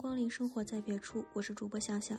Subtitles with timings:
[0.00, 2.18] 光临，生活在别处，我是主播想想。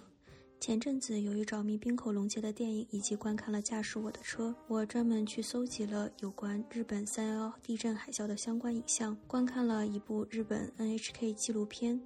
[0.60, 12.00] 前阵子由于着迷冰口龙介的电影，以及观看了《驾驶我的车》，我专门去搜集了有关日本三幺幺地震海啸的相关影像，观看了一部日本 NHK 纪录片，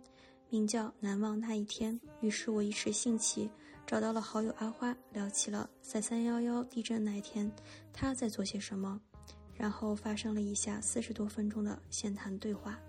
[0.50, 2.00] 名叫《难忘那一天》。
[2.22, 3.50] 于是我一时兴起，
[3.86, 7.52] 找到了好友阿花，聊起了在三幺幺地震那一天
[7.92, 8.98] 他在做些什么，
[9.54, 12.80] 然后发生了一下四十多分钟的闲谈对话。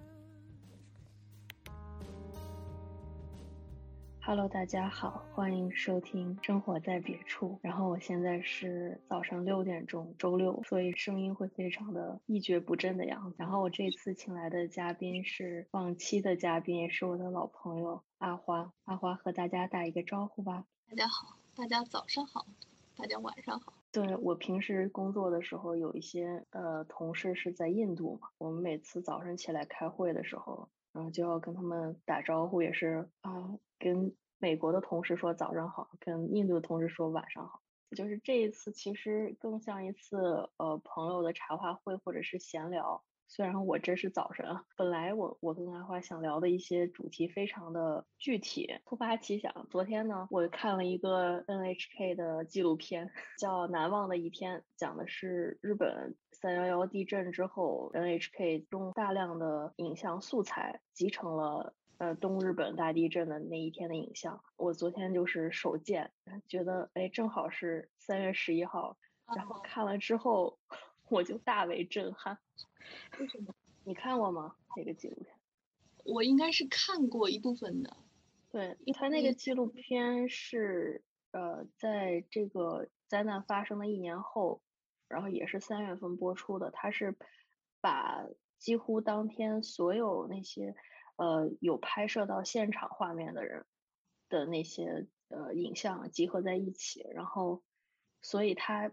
[4.26, 7.50] Hello，大家好，欢迎收听《生活在别处》。
[7.62, 13.36] 然后我现在是早上六点钟，周六，所以声音会非常的一蹶不振的样子。
[13.38, 18.72] 然后我这次请来的嘉宾是往期的嘉宾，也是我的老朋友阿花。
[18.86, 20.64] 阿花和大家打一个招呼吧。
[20.90, 22.46] 大家好，大家早上好，
[22.96, 23.74] 大家晚上好。
[23.92, 30.68] 对我平时工作的时候，有一些呃同事是在印度嘛，我们每次早上起来开会的时候。
[30.92, 37.62] 然后就要跟他们打招呼，也是啊，跟美国的同事说早上好，跟印度的同事说晚上好。
[37.96, 43.04] 就是这一次，其实更像一次呃朋友的茶话会或者是闲聊。
[43.28, 64.42] 虽然我这是早晨，本来我我跟阿花想聊的一些主题非常的具体，突发奇想，昨天呢，我看了一个 NHK 的纪录片，叫《难忘的一天》，讲的是日本三幺幺地震之后，NHK 中大量的影像素材集成了呃东日本大地震的那一天的影像。
[64.56, 66.10] 我昨天就是手贱，
[66.48, 68.96] 觉得哎正好是三月十一号，
[69.34, 70.58] 然后看了之后。
[71.08, 72.36] 我就大为震撼，
[73.20, 73.54] 为什么？
[73.84, 74.56] 你看过吗？
[74.74, 75.32] 这个纪录片？
[76.04, 77.96] 我应该是看过一部分的。
[78.50, 84.60] 对，他那个纪录片是呃，在这个灾难发生的一年后，
[85.06, 86.72] 然后也是三月份播出的。
[86.72, 87.14] 他是
[87.80, 88.26] 把
[88.58, 90.74] 几乎当天所有那些
[91.16, 93.66] 呃有拍摄到现场画面的人
[94.28, 97.62] 的那些呃影像集合在一起，然后
[98.22, 98.92] 所以它。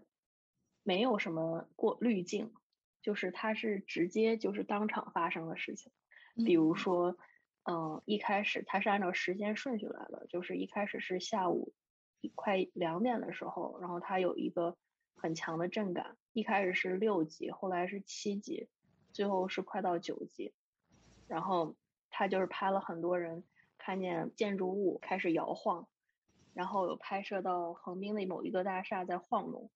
[0.86, 2.52] 没有什么过滤镜，
[3.00, 5.90] 就是它是直接就是当场发生的事情。
[6.44, 7.16] 比如说，
[7.62, 11.72] 嗯，一开始它是按照时间顺序来的，就是一开始是下午
[12.34, 14.76] 快两点的时候，然后它有一个
[15.14, 18.68] 很强的震感，一开始是六级，后来是七级，
[19.14, 20.52] 最后是快到九级。
[21.28, 21.74] 然后
[22.16, 23.42] 他就是拍了很多人
[23.76, 25.88] 看见建筑物开始摇晃，
[26.52, 29.68] 然后有拍摄到横滨的某一个大厦在晃动。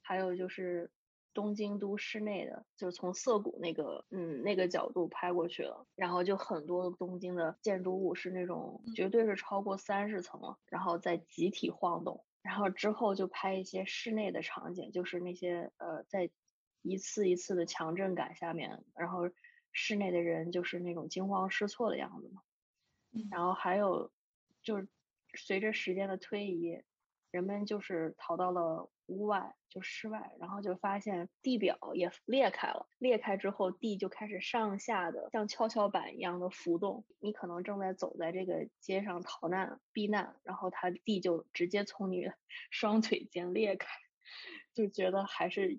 [0.00, 0.90] 还有就是
[1.34, 16.30] 东京都市内的，就是从涩谷那个嗯那个角度拍过去了，然后就很多东京的建筑物是那种绝对是超过三十层了，然后在集体晃动，然后之后就拍一些室内的场景，就是那些呃在
[16.82, 19.30] 一次一次的强震感下面，然后
[19.72, 22.42] 室内的人就是那种惊慌失措的样子嘛，
[23.30, 24.10] 然后还有
[24.62, 24.88] 就是
[25.34, 26.82] 随着时间的推移，
[27.30, 28.90] 人们就是逃到了。
[29.06, 32.86] 屋外就室外，然后就发现地表也裂开了。
[32.98, 37.04] 裂开之后，地就开始上下的像跷跷板一样的浮动。
[37.18, 42.24] 你可能正在走在这个街上逃难避难，然后它地就直接从你
[42.70, 43.86] 双腿间裂开，
[44.72, 45.78] 就觉得还是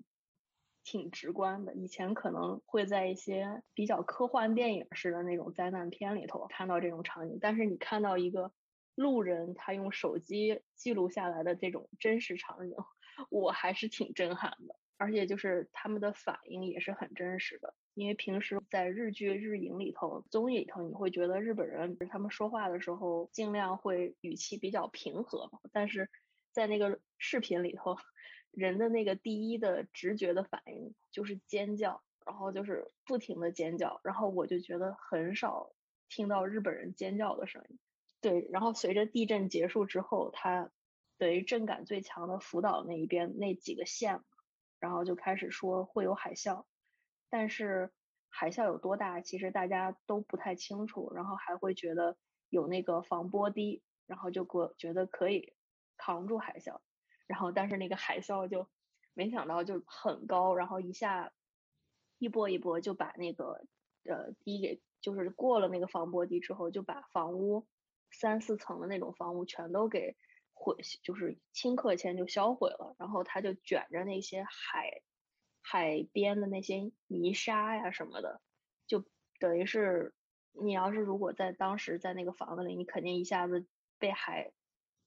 [0.84, 1.74] 挺直观的。
[1.74, 8.52] 以前可能会在一些比较科幻电影式的那种灾难片里头看到这种场景，但是你看到一个
[8.94, 12.76] 路人他用手机记录下来的这种真实场景。
[13.30, 17.72] 我还是挺震撼的，而且就是他们的反应也是很真实的。
[17.94, 26.10] 因为平时在日剧、日影里头、综艺里头，你会觉得日本人他们说话的时候尽量会语气比较平和，但是
[26.50, 27.96] 在那个视频里头，
[28.56, 35.72] 人的那个第一的直觉的反应就是尖叫，然后就是不停的尖叫，然后我就觉得很少
[36.08, 37.78] 听到日本人尖叫的声音。
[38.20, 40.70] 对，然后随着地震结束之后，他。
[41.16, 44.20] 等于震感最强的福岛那一边那几个县，
[44.80, 46.64] 然后就开始说会有海啸，
[47.30, 47.92] 但是
[48.28, 51.12] 海啸有多大，其实大家都不太清楚。
[51.14, 52.18] 然后还会觉得
[52.48, 55.54] 有那个防波堤，然后就过觉得可以
[55.96, 56.80] 扛住海啸。
[57.26, 58.68] 然后但是那个海啸就
[59.14, 61.32] 没想到就很高，然后一下
[62.18, 63.66] 一波一波就把那个
[64.04, 67.66] 呃堤给就是过了那个防波堤之后，就把房屋
[68.10, 70.16] 三四层的那种房屋全都给。
[70.56, 75.02] 毁就是顷刻间就销毁了，然后它就卷着那些海
[75.60, 78.40] 海边的那些泥沙呀什么的，
[78.86, 79.04] 就
[79.40, 80.14] 等于是
[80.52, 83.66] 你要是如果在当时在那个房子里，你肯定一下子
[83.98, 84.52] 被海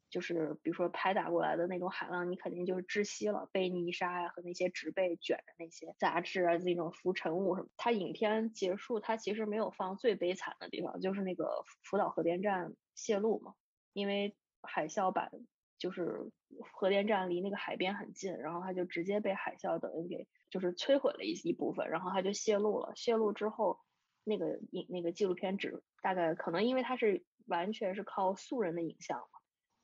[0.09, 7.69] 就是比如说拍打过来的那种海浪，你肯定就是窒息了，被泥沙呀和那些植被卷着那些杂质啊那种浮尘物什么。
[7.77, 13.54] 它影片结束，它其实没有放最悲惨的地方，就是那个福岛核电站泄露嘛，
[13.94, 15.30] 因为海啸把
[15.77, 16.31] 就是
[16.71, 22.94] 核电站离那个海边很近，然后它就直接被海啸等于给就是摧毁了一一部分，然后它就泄露了。
[22.95, 23.80] 泄露之后，
[24.24, 29.37] 那个影那个纪录片只大概可能因为它是完全是靠素人的影像嘛。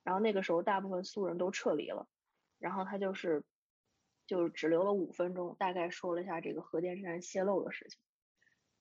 [0.04, 2.06] 然后那个时候，大部分素人都撤离了，
[2.58, 3.42] 然后他就是，
[4.26, 7.98] 就只留了五分钟，大概说了一下这个核电站泄漏的事情，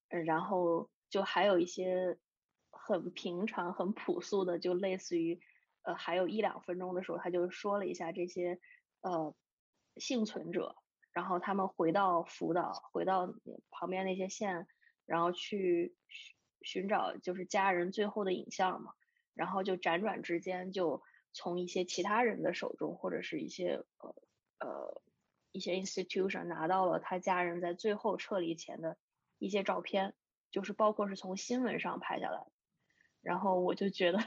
[0.09, 2.17] 嗯，然后就还有一些
[2.71, 5.39] 很平常、很朴素的，就类似于，
[5.83, 8.59] 呃，还有一两分钟的时候，他就说了一下这些，
[8.99, 9.33] 呃，
[9.95, 10.75] 幸存者，
[11.13, 13.33] 然后他们回到福岛，回到
[13.71, 14.67] 旁边那些县，
[15.05, 15.95] 然后去
[16.63, 18.91] 寻找就是家人最后的影像嘛，
[19.33, 21.01] 然后就辗转之间就。
[21.33, 24.15] 从一些其他人的手中，或者是一些呃
[24.59, 25.01] 呃
[25.51, 28.97] 一些 institution 拿到了他家人在最后撤离前的
[29.39, 30.15] 一些照片，
[30.51, 32.45] 就是包括是从新闻上拍下来，
[33.21, 34.19] 然后我就觉得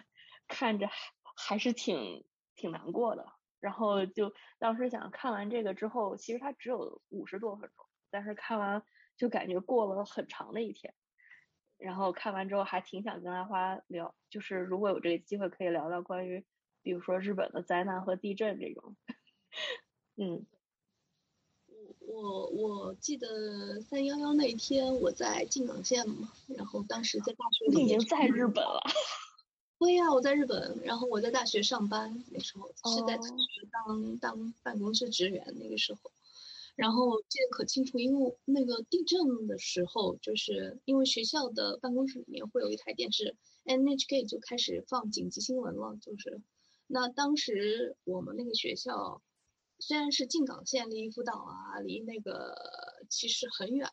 [0.48, 0.94] 看着还
[1.36, 2.26] 还是挺
[2.56, 3.24] 挺难过的，
[3.60, 8.82] 然后就当时想看完这个之后，其实它只有五十多分钟，但是看完
[9.16, 10.92] 就感觉过了很长的一天，
[11.78, 16.44] 然后看完之后还挺想跟阿花聊，就是如果有这个机会可以聊聊关于。
[16.86, 18.94] 比如说日本的灾难和地震这种，
[20.14, 20.46] 嗯，
[21.98, 28.80] 我我我记得三幺幺那一天我在静冈县嘛，然后当时在大学里已经在日本了，
[29.80, 36.12] 对呀，我在日本，然后我在大学上班，那时候是在大学当当办公室职员那个时候，
[36.76, 43.34] 然后记得可清楚，因为那个地震的时候，就是因为学校的办公室里面会有一台电视
[43.64, 46.40] ，NHK 就开始放紧急新闻了，就是。
[46.86, 49.22] 那当时我们那个学校
[49.78, 52.54] 虽然是进港县，离福岛啊，离那个
[53.10, 53.88] 其实很远。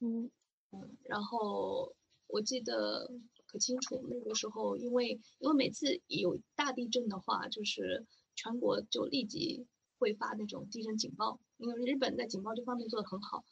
[0.00, 0.30] 嗯
[0.72, 1.94] 嗯，然后
[2.26, 3.10] 我记得
[3.46, 9.66] 可清楚，那个时候因为因为每次有大地震的话，就是全国就立即
[9.98, 13.44] 会发那种地震警报，因为日本在警报这方面做得很好。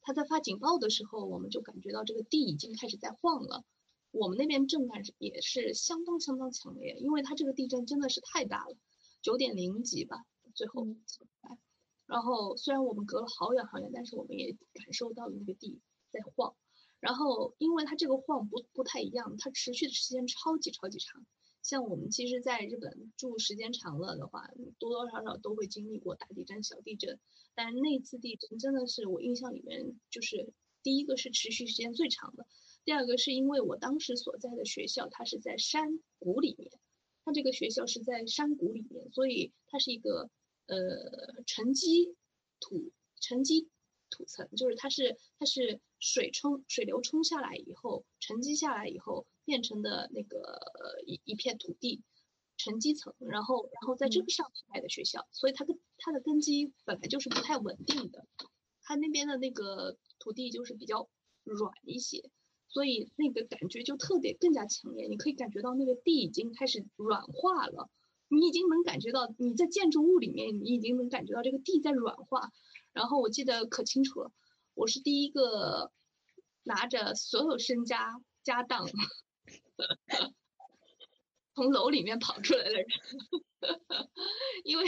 [0.00, 3.64] 他在发警报的时候，我们就感觉到这个地已经开始在晃了。
[4.10, 8.76] 我们那边震感也是相当相当强烈，因为它这个地震真的是太大了，
[9.22, 10.24] 九点零级吧，
[10.54, 10.86] 最后
[12.06, 15.80] 然后虽然我们隔了好远好远，但是我们也感受到了那个地
[16.10, 16.54] 在晃。
[16.98, 21.26] 然后因为它这个晃不不太一样，它持续的时间超级超级长。
[21.62, 24.48] 像我们其实在日本住时间长了的话，
[24.78, 27.18] 多多少少都会经历过大地震、小地震。
[27.54, 32.46] 但是那次地震真的是我印象里面，就是第一个是持续时间最长的。
[32.86, 36.70] 第二个是因为我当时所在的学校，它是在山谷里面，
[37.24, 40.30] 它这个学校是在山谷里面，所以它是一个
[40.66, 42.14] 呃沉积
[42.60, 43.68] 土沉积
[44.08, 50.60] 土层，就是它是它是水冲水流冲下来以后沉积下来以后变成的那个
[51.06, 52.02] 一一片土地
[52.56, 58.24] 沉积层，然后然后在这个上面的学校，所以它的它的根基本来就是不太稳定的，
[58.80, 61.08] 它那边的那个土地就是比较
[61.42, 62.30] 软一些。
[62.68, 67.88] 所以那个感觉就特别更加强烈，你可以感觉到那个地已经开始软化了，
[68.28, 72.50] 你已经能感觉到你在建筑物里面，你已经能感觉到这个地在软化。
[72.92, 74.30] 然后我记得可清楚了，
[74.74, 75.90] 我是第一个
[76.64, 78.86] 拿着所有身家家当
[81.54, 82.86] 从楼里面跑出来的人，
[84.64, 84.84] 因为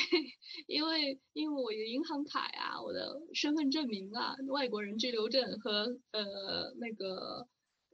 [0.67, 7.49] 因为因为我的银行卡呀、我的身份证明啊、外国人居留证和呃那个。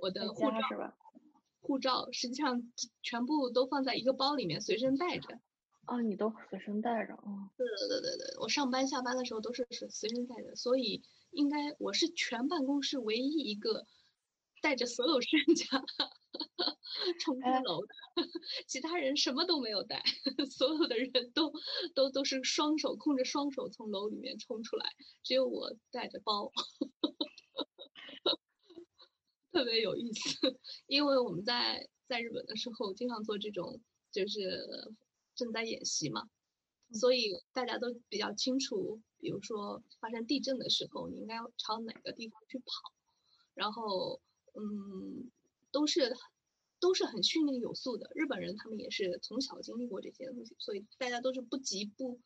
[0.05, 0.95] 我的护照是吧？
[1.63, 2.71] 护照实际上
[3.03, 5.41] 全部都放在一个包里面，随身带着。
[5.87, 7.51] 哦，你都随身带着啊？
[7.57, 13.87] 对对对对对，我上班下班的时候都是随随身带着，所以应该我是全办公室唯一一个
[14.61, 15.83] 带着所有身家
[17.21, 17.95] 冲出楼的，
[18.67, 20.03] 其他人什么都没有带，
[20.51, 21.51] 所有的人都
[21.95, 24.85] 都都是双手空着双手从楼里面冲出来，
[25.23, 26.53] 只有我带着包。
[29.55, 30.37] 特别有意思，
[30.89, 33.81] 因为我们在在日本的时候经常做这种，
[34.11, 34.93] 就是
[35.37, 36.29] 赈灾演习嘛，
[36.93, 42.65] 所以大家都比较清楚，比如说发生地震的时候，你应该朝哪个地方去跑，
[43.55, 44.21] 然后
[44.55, 45.31] 嗯，
[45.71, 46.17] 都是
[46.81, 48.11] 都是很训练有素的。
[48.17, 52.21] 日本人他们也是从小经历过这些东西，所以大家都是不急不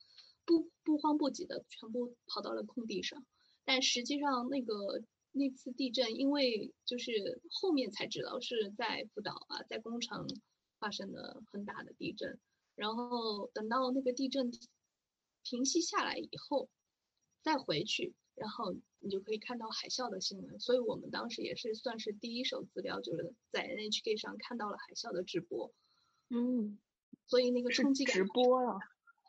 [0.47, 3.23] 不不慌不急的，全部跑到了空地上。
[3.67, 5.03] 但实际上那个。
[5.39, 10.27] 那次地震，因为就是后面才知道是在福岛啊，在工程
[10.79, 12.39] 发生的很大的地震，
[12.75, 14.51] 然后等到那个地震
[15.43, 16.69] 平息下来以后，
[17.43, 20.61] 再回去，然后你就可以看到海啸的新闻。
[20.61, 25.73] 所以我们当时也是算是第一手资料，就是在 NHK 上看到了海啸的直播。
[26.31, 26.79] 嗯，
[27.27, 28.79] 所以那个冲击感直播啊。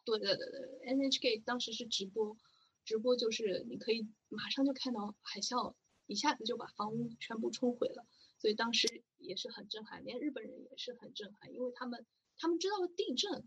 [0.06, 2.36] 对对对对，NHK 当时是直播，
[2.84, 5.76] 直播就是你可以马上就看到海啸，
[6.10, 8.06] 一下子就把房屋全部冲毁了。
[8.38, 12.06] 所以当时也是很震撼，连日本人也是很震撼，因为他们。
[12.42, 13.44] 他们知道地震，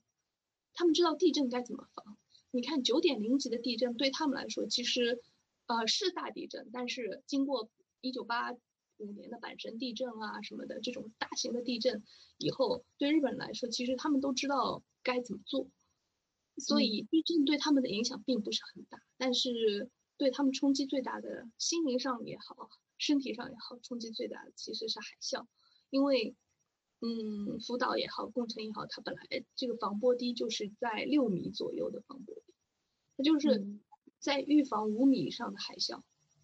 [0.75, 2.19] 他们知道地震该怎么防。
[2.51, 5.23] 你看九点零级的地震对他们来说，其实，
[5.65, 6.69] 呃，是大地震。
[6.75, 7.71] 但是经过
[8.03, 8.53] 一九八
[8.99, 12.05] 五年的阪神地震啊什么的这种大型的地震
[12.37, 15.71] 以后，对日本人来说，其实他们都知道该怎么做。
[16.59, 19.91] 所以地震对他们的影响并不是很大，但是
[20.23, 25.47] 对他们冲击最大的，心灵上也好，身体上也好，冲击最大的其实是海啸，
[25.91, 26.37] 因为。
[27.05, 32.55] 嗯，福岛也好，宫城也好，它本来这个防波堤就是在六米左右的防波堤，
[33.17, 33.67] 它就是
[34.21, 36.01] 在预防五米以上的海啸，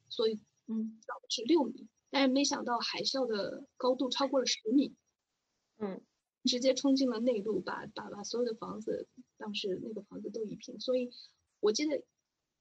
[0.09, 4.97] 所以嗯，导致六米，但是没想到海啸的高度超过了十米，
[5.77, 6.03] 嗯，
[6.43, 9.07] 直接冲进了内陆，把把把所有的房子，
[9.37, 10.81] 当时那个房子都夷平。
[10.81, 11.13] 所以
[11.61, 12.03] 我记得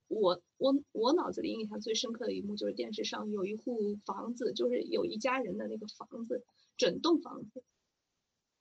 [0.08, 6.46] 我我我脑子里印象最深刻的一幕就是电视上有一户房子，就是有一家人的那个房子，
[6.78, 7.64] 整栋房子。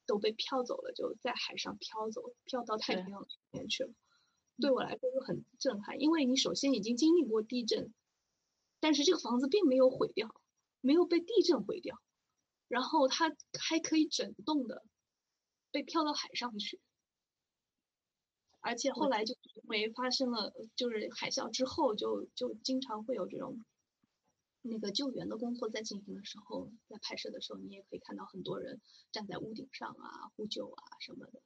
[0.08, 3.90] 都被飘走了，就在海上飘走，飘到太平洋里面去了。
[4.60, 7.92] 对我来说就很震撼，因为你首先已经经历过地震，
[8.78, 10.32] 但是这个房子并没有毁掉，
[10.80, 12.00] 没有被地震毁掉，
[12.68, 14.84] 然后它还可以整栋的
[15.72, 16.80] 被飘到海上去，
[18.66, 23.64] 而且后来就因为发生了就是海啸之后，就就经常会有这种。
[24.68, 28.80] 那个救援的工作在进行的时候，在拍摄的时候，你也可以看到很多人
[29.12, 31.40] 站在屋顶上啊，呼救啊什么的，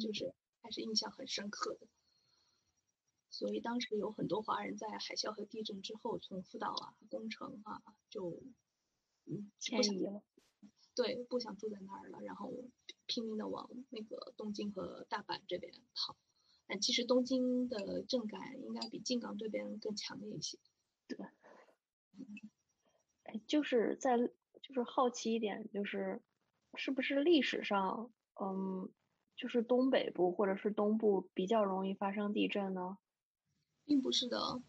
[0.00, 1.86] 就是还是印象很深刻的。
[3.28, 8.42] 所以当时有很多华人在海啸和地震之后，从福岛啊、宫城啊，就
[9.26, 10.22] 嗯迁移了，
[10.94, 12.50] 对，不想住在那儿了，然后
[13.04, 16.16] 拼命的往那个东京和大阪这边跑。
[16.66, 20.58] 但其实东京的震感应该比静冈这边更强烈一些。
[21.06, 21.18] 对。
[23.24, 26.22] 哎，就是在就是好奇一点，就是
[26.74, 28.90] 是不是历史上，嗯，
[29.36, 32.98] 就是东北部或者是东部比较容易发生地震呢？
[33.86, 34.62] 并不是的，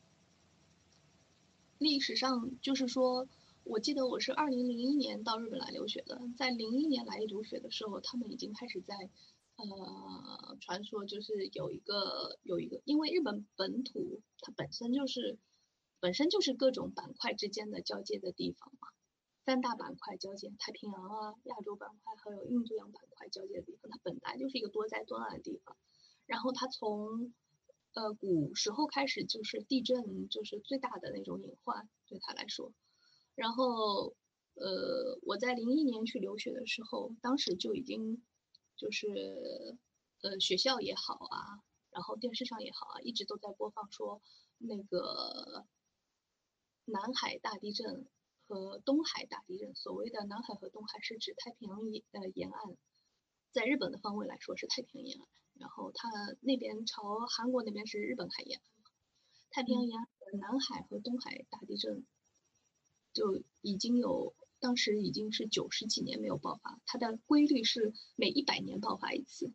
[1.77, 3.27] 历史上就是说，
[3.63, 9.09] 我记得我是二零零一年到日本来留学的，在零一年来留学的时候，他们已经开始在
[9.57, 15.37] 呃传说，就是有一个有一个，因为日本本土它本身就是。
[16.01, 18.89] 本身就是各种板块之间的交界的地方嘛，
[19.43, 25.75] 三大板块交界，太平洋啊、亚洲板块还有印度洋板块交界的地方，它本来就是一个多灾多难的地方。
[26.27, 27.33] 然后它从
[27.93, 32.71] 呃古时候开始就是地震就是最大的那种隐患对他来说。
[33.33, 34.13] 然后
[34.53, 38.21] 呃我在零一年去留学的时候，当时就已经
[38.75, 39.77] 就是
[40.21, 44.21] 呃学校也好啊，然后电视上也好啊，一直都在播放说
[44.57, 45.65] 那个。
[46.87, 48.07] 南海大地震
[48.47, 52.77] 和东海大地震，所谓的南海和东海是指太平洋沿呃沿岸，
[53.51, 56.07] 在日本的方位来说是太平洋沿岸，然后它
[56.41, 58.63] 那边朝韩国那边是日本海沿岸，
[59.49, 62.05] 太平洋沿岸的南海和东海大地震
[63.13, 64.35] 就已经有，
[64.65, 69.53] 当时已经是九十几年没有爆发，它的规律是每一百年爆发一次，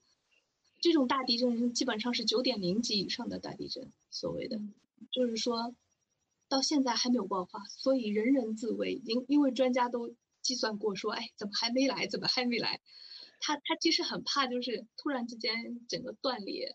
[0.80, 4.60] 这种大地震基本上是九点零级以上的大地震，所谓的
[5.10, 5.74] 就是说。
[6.48, 9.00] 到现在还没有爆发，所以人人自危。
[9.04, 10.12] 因因为专家都
[10.42, 12.08] 计算过，说，哎，怎么还没来？
[12.08, 12.80] 怎么还没来？
[13.38, 16.74] 他他其实很怕，就是突然之间整个断裂，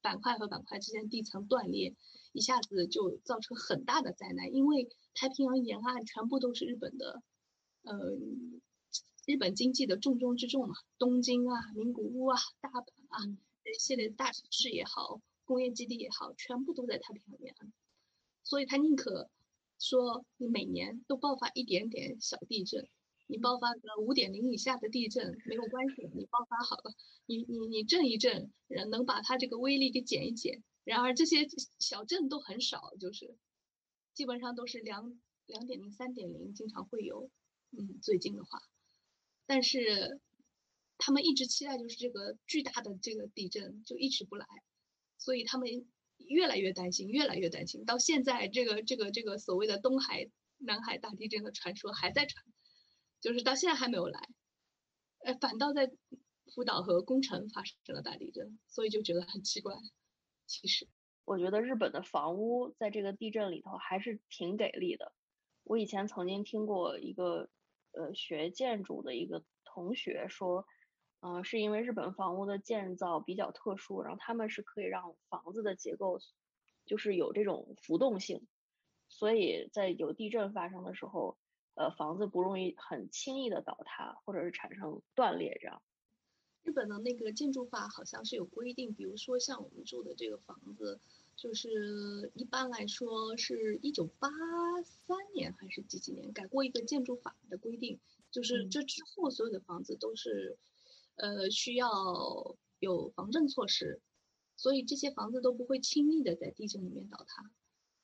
[0.00, 1.94] 板块和板块之间地层断裂，
[2.32, 4.54] 一下子就造成很大的灾难。
[4.54, 7.22] 因为太平洋沿岸全部都是日本的，
[7.82, 7.96] 呃，
[9.26, 13.18] 日本经济的重中之重嘛，东京啊、名古屋啊、大阪啊，
[13.64, 17.72] 这系列大城市也好，工业基地也好，全部都在太平洋沿岸。
[18.42, 19.30] 所以他宁可
[19.78, 22.88] 说你每年都爆发一点点小地震，
[23.26, 26.94] 你爆发个五点零以下的地震没有关系，你爆发好了，
[27.26, 28.50] 你你你震一震，
[28.90, 30.62] 能把它这个威力给减一减。
[30.84, 31.46] 然而这些
[31.78, 33.36] 小震都很少，就是
[34.12, 37.30] 基本上都是两两点零、三点零，经常会有。
[38.00, 38.60] 最近的话，
[39.46, 40.20] 但是
[40.98, 44.46] 他们一直期待就是这个巨大的这个地震就一直不来，
[45.18, 45.68] 所以他们。
[46.28, 47.86] 越来越担心，越来越担心。
[47.86, 52.44] 到现在，这个这个这个所谓的东海、南海大地震的传说还在传，
[53.22, 54.28] 就是到现在还没有来。
[55.24, 55.90] 呃，反倒在
[56.54, 59.74] 福岛和宫城发生了大地震，所以就觉得很奇怪。
[60.46, 60.86] 其实，
[61.24, 65.14] 我觉得日本的房屋在这个地震里头还是挺给力的。
[65.64, 67.48] 我以前曾经听过一个
[67.92, 70.66] 呃学建筑的一个同学说，
[71.20, 76.18] 嗯，是因为日本房屋的建造比较特殊，然后他们是可以让房子的结构
[76.86, 78.46] 就是有这种浮动性，
[79.08, 81.38] 所以在有地震发生的时候，
[81.74, 85.82] 呃，房子不容易很轻易的倒塌或者是产生断裂这样。
[86.62, 91.00] 日本的那个建筑法好像是有规定，比如说像我们住的这个房子，
[91.40, 94.28] 就是一般来说是一九八
[94.82, 97.98] 三年还是几几年改过一个建筑法的规定，
[98.30, 100.58] 就是这之后所有的房子都是，
[101.14, 104.02] 呃，需要有防震措施，
[104.54, 107.50] 所以这些房子都不会轻易的在地震里面倒塌。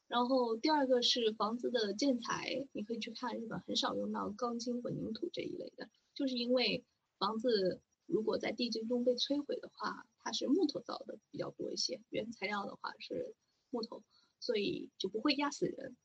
[0.08, 6.86] 然后第二个是房子的建材，你可以去看日本很少用到钢筋混凝土这一类的，就是因为
[7.18, 7.82] 房子。
[8.06, 13.34] 如果在地震中被摧毁的话，它是木头造的比较多一些，原材料的话是
[13.70, 14.02] 木头，
[14.40, 15.96] 所以就不会压死人。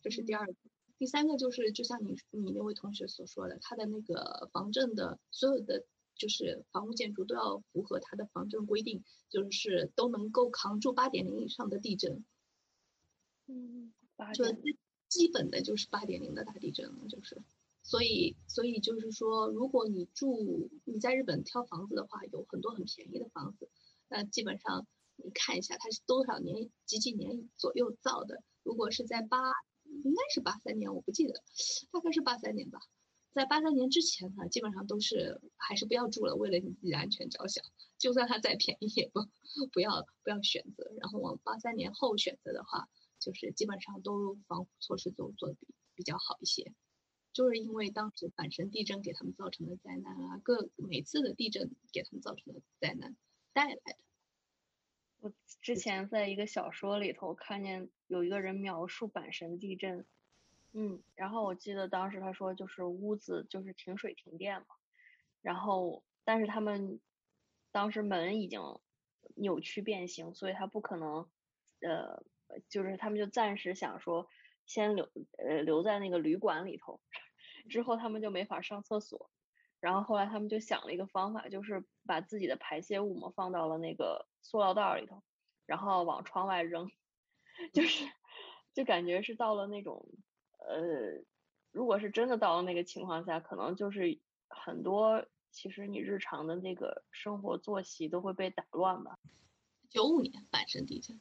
[0.00, 0.54] 这是第二个，
[0.98, 5.84] 第三个就是就像你你那位同学所说的，它的那个防震的所有的
[6.14, 12.24] 就是房屋建筑都要符合它的防震规定，就是都能够扛住八点零以上的地震。
[13.46, 13.92] 嗯，
[14.34, 14.44] 就
[15.08, 17.42] 基本的就是八点零的大地震了，就是。
[17.82, 23.68] 所以，所以就是说，如果你住你在日本挑房子的话，有很多很便宜的房子，
[24.08, 24.86] 那基本上
[25.16, 28.42] 你看一下它是多少年几几年左右造的。
[28.62, 29.38] 如果是在八，
[30.04, 31.34] 应该是八三年，我不记得，
[31.90, 32.78] 大概是八三年吧。
[33.32, 37.64] 在八三年之前呢，基本上都是还是不要住了，为了你自己的安全着想，
[37.98, 39.26] 就算它再便宜也不
[39.72, 40.92] 不要不要选择。
[41.00, 46.72] 然后往八三年后选择的话，就是基本上都防护措施都做的比比较好一些。
[47.32, 53.16] 就是因为当时阪神地震给他们造成的灾难啊，各每次的地震给他们造成的灾难
[53.54, 53.96] 带来的。
[55.20, 60.04] 我之前在一个小说里头看见有一个人描述阪神地震，
[60.72, 64.66] 嗯，然后我记得当时他说就是屋子就是停水停电嘛，
[65.40, 67.00] 然后但是他们
[67.70, 68.60] 当时门已经
[69.36, 71.30] 扭曲变形，所以他不可能，
[71.80, 72.22] 呃，
[72.68, 74.28] 就是他们就暂时想说。
[74.64, 77.00] 先留呃留在那个旅馆里头，
[77.68, 79.30] 之后他们就没法上厕所，
[79.80, 85.22] 然后后来他们就想了一个方法，就是把自己的排泄物嘛放到了那个塑料袋里头，
[85.66, 86.90] 然后往窗外扔，
[87.72, 88.04] 就是
[88.74, 90.06] 就感觉是到了那种
[90.58, 91.24] 呃，
[91.70, 99.18] 如果是真的到了那个情况下，可能就是很多其实你日常的那个生活作息都会被打乱吧。
[99.88, 101.20] 九五年阪神地震，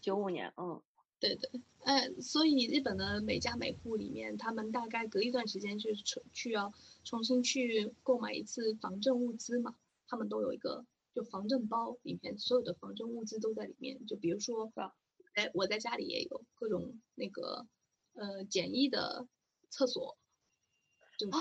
[0.00, 0.82] 九五年，嗯。
[1.18, 1.50] 对对，
[1.84, 6.74] 呃，所以日本的每家每户里面，他们大概隔一段时间就是重去要
[7.04, 9.74] 重新去购买一次防震物资嘛。
[10.06, 14.04] 他们都有一个就防震包，里面所有的防震物资都在里面。
[14.06, 14.70] 就比如说，
[15.32, 17.66] 哎，我在家里也有各种那个
[18.12, 19.26] 呃简易的
[19.70, 20.18] 厕所，
[21.18, 21.38] 就是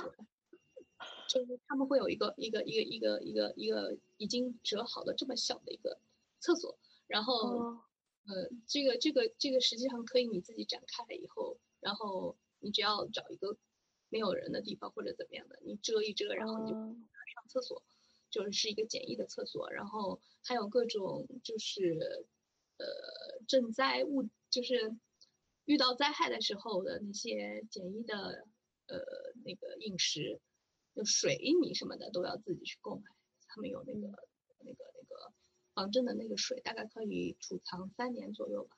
[1.27, 5.99] 就是他们会有一个一个一个一个一个一个已经折好的这么小的一个
[6.39, 7.77] 厕所，然后。
[8.27, 13.55] 呃，这个这个这个实际上可以你自己展开了以后，然后你只要找一个
[14.09, 17.83] 没有人的地方或者怎么样的，你遮一遮，然后你就上厕所，
[18.31, 22.25] 就是是一个简易的厕所，然后还有各种就是
[22.77, 22.85] 呃
[23.47, 24.95] 赈灾物，就是
[25.65, 28.47] 遇到灾害的时候的那些简易的
[28.87, 28.97] 呃
[29.43, 30.41] 那个饮食，
[30.95, 33.03] 就水米什么的都要自己去购买，
[33.47, 34.19] 他们有那个那个
[34.61, 34.94] 那个。
[35.75, 38.77] 防震的那个水大概可以储藏三年左右吧，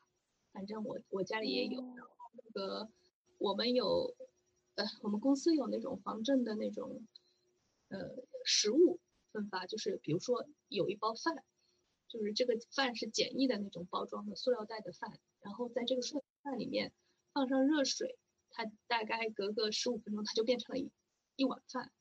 [0.51, 1.79] 反正我我家里也有。
[1.95, 2.89] 然后那个
[3.37, 4.15] 我们有，
[4.73, 7.05] 呃，我们公司有那种防震的那种，
[7.89, 8.99] 呃，食物
[9.31, 11.43] 分发，就是比如说有一包饭，
[12.07, 16.91] 就是这个饭是简易的那种包装的塑料袋的饭，然后在这个塑料饭里面
[17.31, 18.17] 放上热水，
[18.49, 20.89] 它大概隔个十五分钟它就变成了一
[21.35, 21.91] 一碗饭，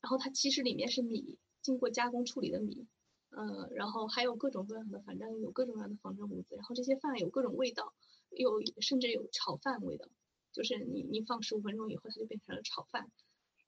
[0.00, 2.88] 然后它其实里面是米，经过加工处理的米。
[3.30, 6.56] 嗯，然后还有各种各样的，反正有各种各样的防震物资。
[6.56, 7.92] 然后这些饭有各种味道，
[8.30, 10.08] 有甚至有炒饭味道，
[10.52, 13.10] 就是你你放十五分钟以后，它就变成了炒饭，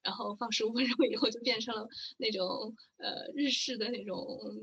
[0.02, 4.16] 然后放十五分钟以后就变成了那种呃日式的那种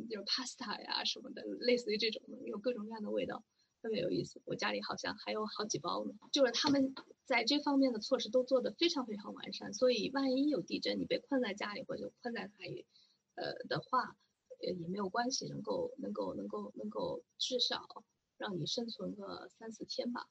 [0.09, 3.43] 就是 pasta 呀什么的，类似于这种的，有各种各样的味道，
[3.83, 4.41] 特别有意思。
[4.45, 6.13] 我家里好像还有好几包呢。
[6.31, 12.87] 就是他们在这方面的措施都做得非常非常完善，所以万一有地震，你被困在家里或者困在海里，
[13.35, 14.17] 呃的话。
[14.59, 18.03] 也也没有关系，能够能够能够能够至少
[18.37, 20.27] 让你生存个三四天吧。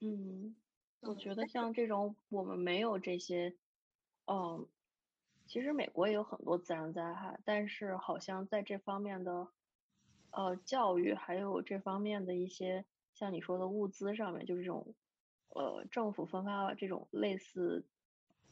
[0.00, 0.54] 嗯，
[1.00, 3.56] 我觉得像这种我们没有这些，
[4.26, 4.68] 嗯，
[5.46, 9.48] 其实美国也有很多自然灾害，但是好像在这方面的
[10.32, 14.94] 呃教育还有这方面的一些像你说的物资上面，就是这种
[15.48, 17.86] 呃政府分发这种类似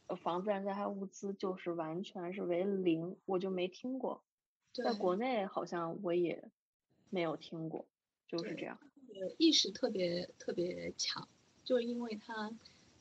[0.07, 4.23] 呃防自然灾害物资，就是完全是为零，我就没听过。
[4.83, 6.51] 在国内好像我也
[7.09, 7.85] 没有听过，
[8.27, 8.79] 就是这样。
[9.37, 11.27] 意识特别特别强，
[11.63, 12.51] 就是因为它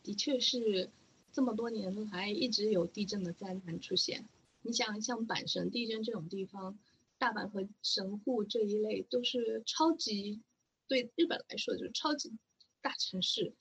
[0.02, 0.90] 的确是
[1.32, 4.24] 这么多年来一直有地震的灾难出现。
[4.62, 6.78] 你想像阪神地震这种地方，
[7.18, 10.40] 大阪和神户这一类都是超级
[10.86, 12.32] 对日本来说就是超级
[12.80, 13.52] 大城市，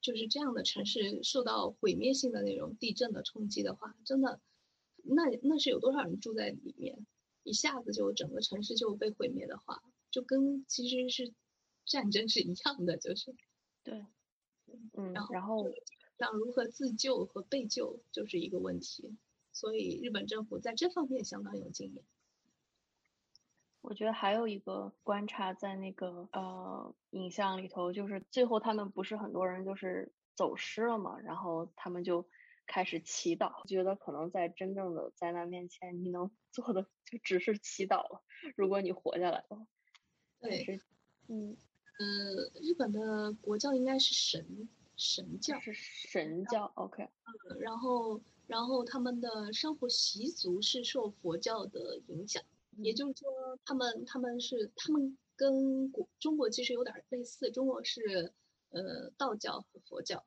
[0.00, 4.40] 就是这样的城市受到毁灭性的那种地震的冲击的话，真的
[5.04, 7.06] 那那是有多少人住在里面，
[7.42, 11.32] 一下子就整个城市就被毁灭的话，就跟其实是。
[11.84, 13.34] 战争是一样的，就是，
[13.82, 14.06] 对，
[14.92, 15.66] 嗯，然后然后
[16.16, 19.16] 像如何自救和被救就是一个问题，
[19.52, 22.04] 所以日本政府在这方面相当有经验。
[23.80, 32.24] 我觉得还有一个观察在那个呃影像里头，就是最后他们不是很多人就是走失了嘛，然后他们就
[32.72, 38.22] 开始祈祷，觉得可能在真正的灾难面前，你能 做的就只是祈祷了。
[38.56, 39.66] 如果你活下来的话，
[40.40, 40.80] 对，
[41.28, 41.54] 嗯。
[41.98, 47.04] 呃，日本的国教应该是神神教，是神教，OK。
[47.04, 52.42] 嗯，然后然后他们的生活习俗是受佛教的影响，
[52.78, 58.32] 也就是说，他们他们是他们跟国中国其实有点类似，中国是
[58.70, 60.24] 呃道教和佛教，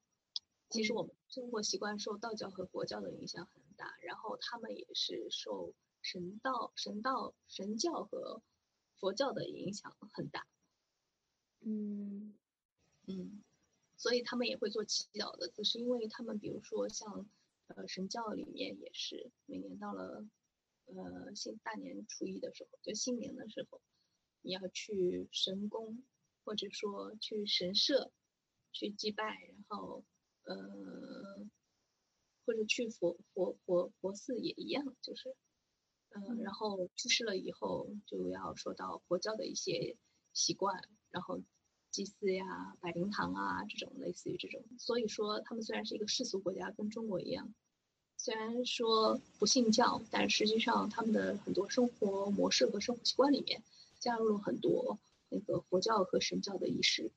[0.69, 8.41] 其实我们生活习惯受道教和佛教的影响很大，然后他们也是受神道神道神教和
[8.99, 10.47] 佛教的影响很大。
[11.61, 12.35] 嗯
[13.07, 13.43] 嗯，
[13.97, 17.29] 所以他们也会做祈祷的，只是因为他们，比如说像
[17.67, 20.27] 呃神教里面也是每年到了
[20.85, 23.81] 呃新大年初一的时候，就新年的时候，
[24.41, 26.03] 你要去神宫
[26.43, 28.11] 或者说去神社
[28.71, 29.23] 去祭拜，
[29.69, 30.03] 然后
[30.45, 31.47] 呃
[32.45, 35.35] 或者去佛佛佛佛寺也一样，就是
[36.09, 39.97] 嗯，然后去世了以后就要说到佛教的一些
[40.33, 40.81] 习惯，
[41.11, 41.41] 然后。
[41.91, 47.53] 祭祀呀，百灵堂啊，这种类似于这种，所以说他们虽然是一个世俗国家，跟中国一样，
[48.17, 53.63] 虽然说不信教，但实际上他们的很多生活模式和生活习惯里面
[53.97, 57.13] 加入了很多那个佛教和神教的仪式，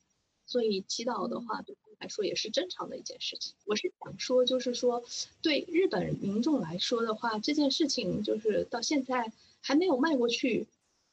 [0.49, 3.55] 所以祈祷的话对他们来说也是正常的一件事情。
[3.65, 5.03] 我是想说，就是说
[5.41, 9.31] 对日本民众来说的话，这件事情就是到现在
[9.61, 10.67] 还没有迈过去，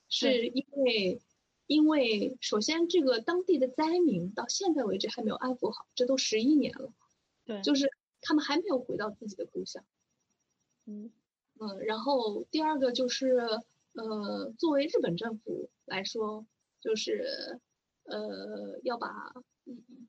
[0.08, 1.20] 是因为。
[1.68, 6.92] 因为首先，这个当地的灾民到现在为止还没有安抚好，这都十一年了，
[7.44, 9.84] 对，就是他们还没有回到自己的故乡，
[10.84, 11.10] 嗯
[11.58, 13.36] 嗯，然后第二个就是，
[13.94, 16.46] 呃，作为日本政府来说，
[16.80, 17.58] 就是，
[18.06, 19.32] 呃，要把，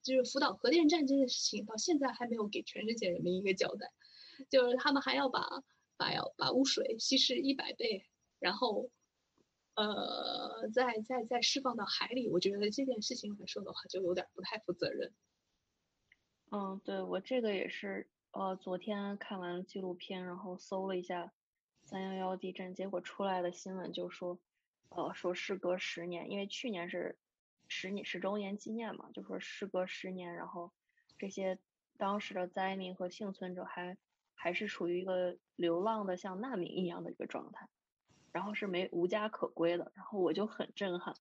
[0.04, 3.92] 就是福岛核电站这件事情到现在还没有给全世界人民一个交代，
[4.50, 5.64] 就是他们还要把
[5.98, 8.06] 把要把污水稀释一百倍，
[8.40, 8.90] 然后。
[9.80, 15.14] 呃，再再再释放到海里，我觉得这件事情来说的话，就有点不太负责任。
[16.50, 21.32] 嗯，对我这个也是，呃，昨天看完纪录片，然后搜了一下
[21.84, 24.40] 三幺幺地震，结果出来的新闻就说，
[24.90, 27.16] 呃，说事隔十年，因为去年是
[27.67, 30.71] 十年十周年纪念嘛，就说事隔十年，然后
[31.17, 31.60] 这些
[31.97, 33.97] 当时的灾民和幸存者还
[34.34, 37.67] 还是处于一个流浪的像难民一样的一个状态。
[38.34, 41.15] 然后是没无家可归的，然后我就很震撼。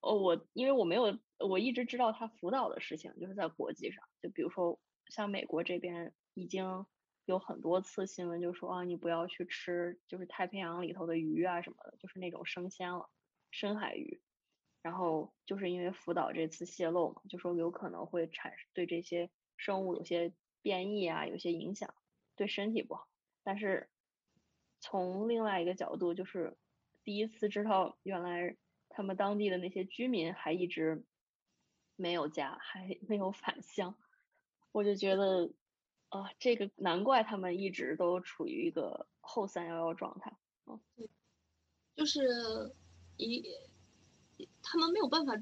[0.00, 6.84] 哦，我因为我没有，我一直知道他辅导的事情，就是在国际上，就比如说像美国这边已经
[7.26, 13.08] 有很多次新闻就说啊，你不要去吃就是太平洋里头的鱼啊什么的，就是那种生鲜了，
[13.52, 14.11] 深海鱼。
[14.82, 21.94] 然后就是因为福岛这次泄露嘛，就说有可能会产生对这些生物有些变异啊，有些影响，
[22.36, 23.08] 对身体不好。
[23.42, 23.88] 但是。
[24.84, 26.56] 从另外一个角度，就是
[27.04, 28.56] 第一次知道原来
[28.88, 31.04] 他们当地的那些居民还一直
[31.94, 33.96] 没有家，还 没有返乡，
[34.72, 35.52] 我就觉得
[36.08, 40.36] 啊，这个难怪他们一直都处于一个后三幺幺状态。
[40.66, 40.80] 嗯，
[41.94, 42.74] 就是
[43.16, 43.40] 一
[44.62, 45.36] 他们没有办法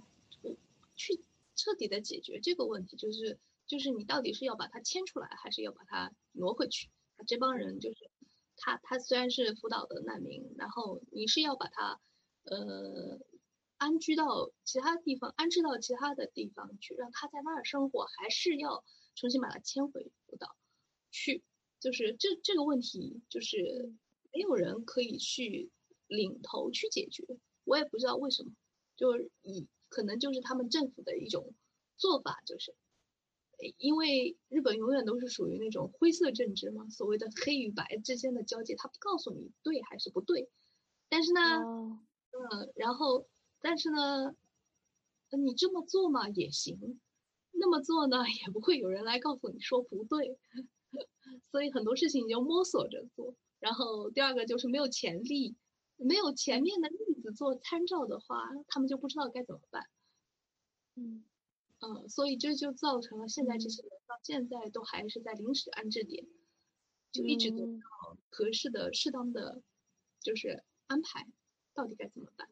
[0.94, 1.22] 去
[1.54, 6.88] 彻底的解决这个问题，就是就是你到底是要把它迁出来，还是要把它挪回去？
[7.16, 8.10] 他这帮人就是。
[8.62, 11.98] 他他虽然是福岛的难民，然后你是要把他，
[12.42, 13.18] 呃，
[13.78, 18.84] 安居到其他地方，安置到其他的地方去，让他在那儿生活，还是要
[19.14, 20.54] 重新把他迁回福岛
[21.10, 21.42] 去？
[21.78, 23.94] 就是这这个问题，就是
[24.30, 25.70] 没有人可以去
[26.06, 27.24] 领头去解决。
[27.64, 28.52] 我也不知道为什么，
[29.00, 31.54] 就是以可能就是他们政府的一种
[31.96, 32.74] 做法，就是
[33.78, 40.50] 因为日本永远都是属于那种灰色政治嘛，所谓的黑与白之间的交界，他不告诉你对还是不对。
[41.08, 43.26] 但是呢，嗯，然后
[43.62, 44.36] 但是呢，
[45.30, 47.00] 你这么做嘛也行，
[47.52, 50.36] 那么做呢也不会有人来告诉你说不对。
[51.50, 55.56] 所以很多事情你就摸索着做，然后第二个就是没有潜力，
[56.00, 59.88] 没有前面的例子做参照的话，他们就不知道该怎么办。
[60.96, 61.24] 嗯
[61.80, 66.26] 嗯，所以这就造成了现在这些人到现在都还是在临时安置点，
[67.12, 69.62] 就一直得不到合适的、适当的，
[70.20, 71.26] 就是安排，
[71.72, 72.48] 到底该怎么办？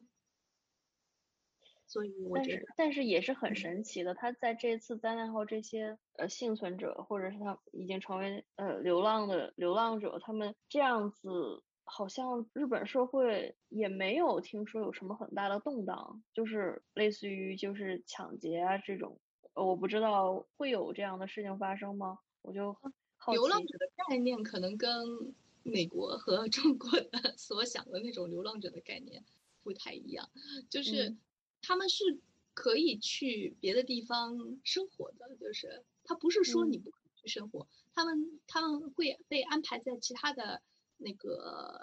[1.85, 4.13] 所以我觉得，但是也是很神奇的。
[4.13, 19.19] 他在这次灾难后，这些呃幸存者，或者是他已经成为呃流浪的流浪者，他们这样子，好像日本社会也没有听说有什么很大的动荡，就是类似于就是抢劫啊这种，
[19.53, 22.19] 我不知道会有这样的事情发生吗？
[22.41, 22.77] 我就
[23.17, 29.23] 好流浪者的概念可能跟美国和 中国的所想的那种流浪者的概念
[29.63, 30.29] 不太一样，
[30.69, 31.17] 就是。
[31.61, 32.21] 他们是
[32.53, 40.61] 可以去别的地方生活的，就是他不是说你不可以去生活，他们他们会被安排在其他的
[40.99, 41.79] 那个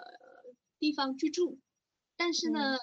[0.79, 1.59] 地方居住，
[2.15, 2.77] 但是呢，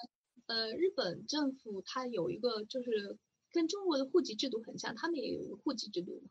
[0.45, 3.17] 呃，日本政府它有一个就是
[3.51, 6.29] 跟中国的户籍制度很像，他们也有一个户籍制度嘛，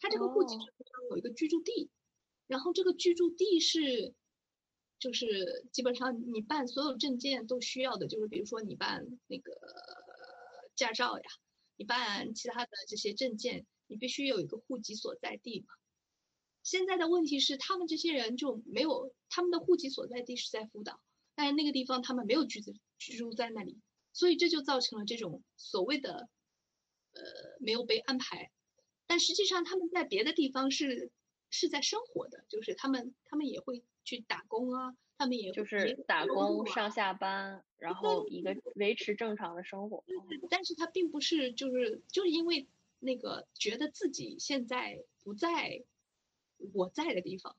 [0.00, 1.88] 他这个户籍制度上有一个居住地，
[2.48, 4.14] 然后这个居住地是。
[4.98, 9.52] 就是基本上你办所有证件都需要的，就是比如说你办那个
[10.74, 11.24] 驾照呀，
[11.76, 15.66] 你办其他的这些证件，你必须有一个户籍所在地嘛。
[16.66, 21.00] 现在的问题是，他们这些人就没有他们的户籍所在地是在福岛，
[21.36, 23.78] 但是那个地方他们没有居住居住在那里，
[24.12, 26.28] 所以这就造成了这种所谓的
[27.12, 27.22] 呃
[27.60, 28.50] 没有被安排，
[29.06, 31.12] 但实际上他们在别的地方是
[31.50, 33.84] 是在生活的，就是他们他们也会。
[34.08, 40.04] 去打工啊，他们也就是打工上下班，然后一个维持正常的生活。
[40.48, 42.68] 但是他并不是就是就是因为
[43.00, 45.82] 那个觉得自己现在不在
[46.72, 47.56] 我在的地方，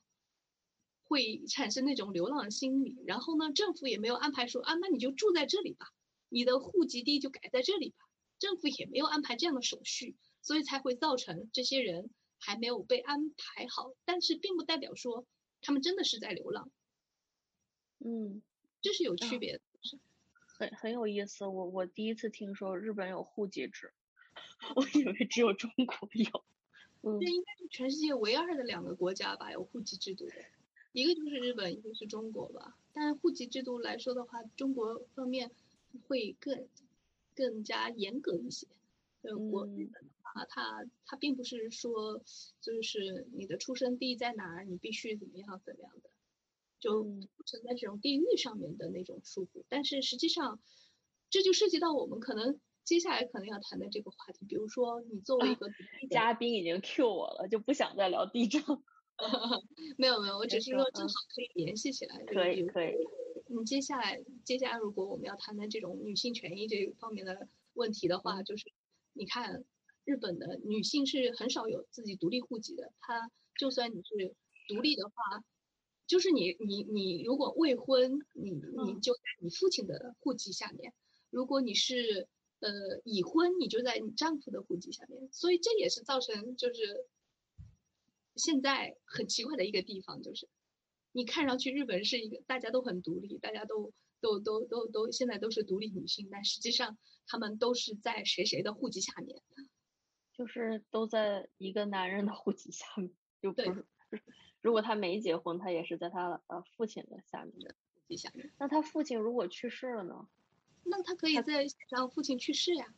[1.03, 2.97] 会产生那种流浪心理。
[3.05, 5.93] 然后呢，政府也没有安排说啊，那你就住在这里吧，
[6.29, 7.97] 你的户籍地就改在这里吧。
[8.39, 13.93] 政府也没有安排这样的手续，所以才会造成这些人还没有被安排好。
[14.05, 15.25] 但是并不代表说。
[15.60, 16.69] 他们真的是在流浪，
[17.97, 18.43] 嗯，
[18.79, 19.62] 这是有区别的，
[20.45, 21.47] 很很有意思。
[21.47, 23.91] 我我第一次听说日本有户籍制，
[24.75, 26.45] 我以为只有中国有。
[27.19, 30.36] 这应该是全世界唯二的两个国家吧，有户籍制度的，
[30.91, 32.77] 一个就是日本，一个是中国吧。
[32.93, 35.51] 但户籍制度来说的话，中国方面
[36.07, 36.67] 会更
[37.36, 38.67] 更加严格一些。
[39.21, 42.23] 呃，国日本的话，它它并不是说，
[42.62, 46.10] 就是你的出生地在哪儿，你必须怎么样怎么样的，
[46.79, 49.63] 就不存在这种地域上面的那种束缚。
[49.67, 50.62] 但是实际上，
[51.29, 55.67] 这就涉及到我们可能接下来可能要谈的这个话题，比如说你作为一个
[56.10, 58.63] 嘉宾已经 Q 我了，就不想再聊地震。
[59.97, 62.23] 没有没有，我只是说正好可以联系起来。
[62.23, 62.93] 可以可以。
[63.50, 68.71] 你接下来接下来如果我们要谈谈这种女性权益这方面的问题的话，就是。
[69.19, 69.65] 你看，
[70.06, 72.93] 日本的女性是很少有自己独立户籍的。
[73.02, 74.36] 她就算你是
[74.67, 75.43] 独立的话，
[76.06, 80.91] 就是你你你如果未婚，你你就在你父亲的户籍下面；
[81.32, 82.28] 如果你是
[82.59, 85.29] 呃已婚，你就在你丈夫的户籍下面。
[85.31, 87.05] 所以这也是造成就是
[88.35, 90.47] 现在很奇怪的一个地方，就是
[91.11, 96.97] 你看上去日本是一个大家都很独立，大家都都都都都现在都是独立女性，但实际上。
[97.29, 99.41] 他们都是在谁谁的户籍下面，
[100.31, 103.85] 就是都在一个男人的户籍下面，就不是。
[104.61, 108.53] 如果他没结婚，他也是在他呃父亲的下面的户籍下面。
[108.57, 110.29] 那他父亲如果去世了呢？
[110.89, 112.93] 那他可以在让父亲去世呀。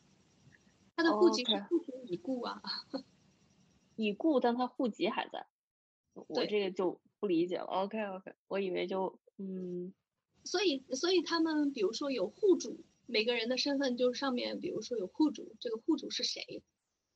[0.96, 2.62] 他的户籍是父亲已故啊。
[3.96, 5.46] 已故，但他户籍还在。
[6.14, 7.64] 我这个就不理解了。
[7.64, 9.92] OK OK，我以为就嗯。
[10.44, 12.84] 所以所以他们比如说有户主。
[13.12, 16.62] 每个人的身份就是上面，比如说有户主，这个户主是谁？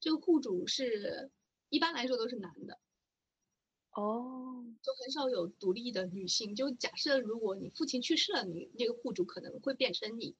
[0.01, 1.31] 这个户主是
[1.69, 2.81] 一般来说都是男的，
[3.93, 6.57] 哦，就很少有独立的女性。
[6.57, 10.35] 就假设如果你父亲去世了，你那个户主可能会变成你，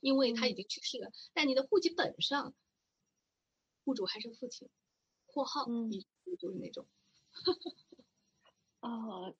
[0.00, 1.10] 因为他已经去世了。
[1.32, 2.54] 但你的户籍本上，
[3.84, 4.68] 户主还是父亲，
[5.26, 5.90] 括号，嗯，
[6.38, 6.86] 就是那种。
[8.80, 8.90] 啊，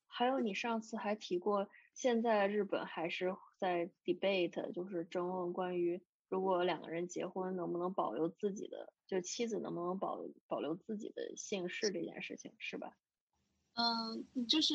[0.07, 12.97] 还有你上次还提过，现在日本还是在 debate，就是争论关于如果两个人结婚能不能保留自己的，就妻子能不能保保留自己的姓氏这件事情，是吧？
[13.75, 14.75] 嗯，就是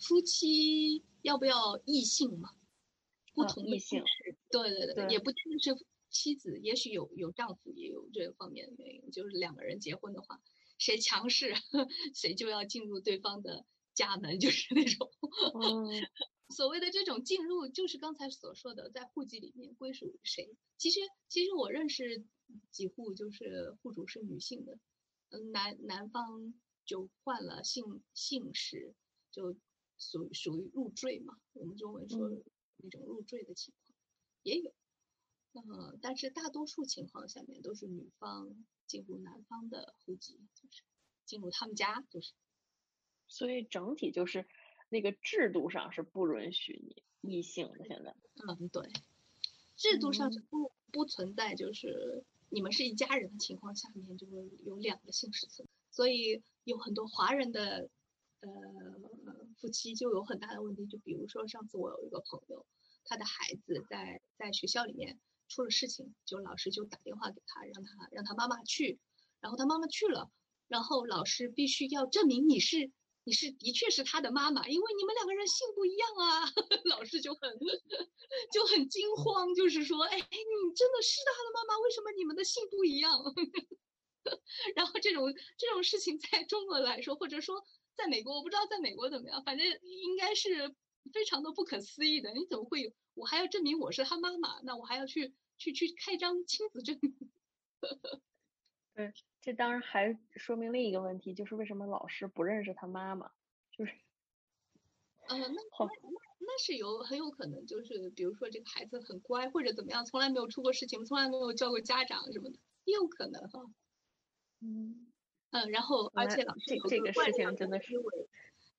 [0.00, 2.50] 夫妻要不要异姓嘛？
[3.34, 4.02] 不同异姓，
[4.50, 5.76] 对对对，也不一定是
[6.10, 10.40] 妻子，也许有有丈夫也有这方面的原因，就是两个人结婚的话。
[10.78, 11.54] 谁强势，
[12.12, 13.64] 谁就要进入对方的
[13.94, 15.12] 家门，就是那种
[16.50, 20.56] 所谓的这种进入，就是刚才所说的，在户籍里面归属于谁。
[20.76, 22.24] 其实，其实我认识
[22.72, 24.76] 几户，就是户主是女性的，
[25.30, 26.52] 嗯，男男方
[26.84, 28.92] 就换了姓姓氏，
[29.30, 29.54] 就
[29.98, 31.38] 属属于入赘嘛。
[31.52, 32.28] 我们中文说
[32.78, 33.96] 那种入赘的情况
[34.42, 34.72] 也有，
[35.52, 38.64] 呃，但是大多数情况下面都是女方。
[38.84, 40.82] 进入男方的户籍，就是
[41.24, 42.34] 进入他们家，就是，
[43.26, 44.46] 所以整体就是
[44.90, 47.86] 那个制度上是不允许你异性的。
[47.86, 48.14] 现在，
[48.46, 48.90] 嗯，对，
[49.76, 57.88] 制度上是不不存在，就是你们是一家人的情况下面，就会有两个姓氏存所以有很多华人的
[58.40, 58.50] 呃
[59.62, 62.66] 夫妻就有很大的问题，就比如说上次我有一个朋友，
[63.04, 65.18] 他的孩子在在学校里面。
[65.48, 68.98] 出了事情，就老师就打电话给他，让他让他妈妈去，
[69.38, 70.30] 然后他妈妈去了，
[70.66, 72.90] 然后老师必须要证明你是
[73.24, 76.48] 你是的确是他的妈妈，因为你们两个人姓不一样啊。
[76.88, 77.58] 老师就很
[78.50, 81.78] 就很惊慌，就是说，哎，你真的是他的妈妈？
[81.80, 83.12] 为什么你们的姓不一样？
[84.74, 87.62] 然后这种这种事情在中国来说，或者说
[87.96, 90.74] 在美国，我不知道在美国怎么样，反正应该是
[91.12, 92.32] 非常的不可思议的。
[92.32, 92.92] 你怎么会有？
[93.14, 95.34] 我还要证明我是他妈妈，那我还要去。
[95.58, 96.98] 去去开张亲子证，
[98.94, 103.30] 对，这当然还说明另一个问题，就是为什么老师不认识他妈妈？
[103.70, 103.92] 就是，
[105.28, 105.88] 呃，那那
[106.40, 113.60] 那是有很有可能，就是比如说这个孩子很乖或者怎么样，从来没有出过事情，从来没有叫过家长什么的，也有可能哈。
[114.62, 115.11] 嗯
[115.52, 117.94] 嗯，然后而且老师这个事情真的是，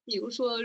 [0.06, 0.58] 比如说。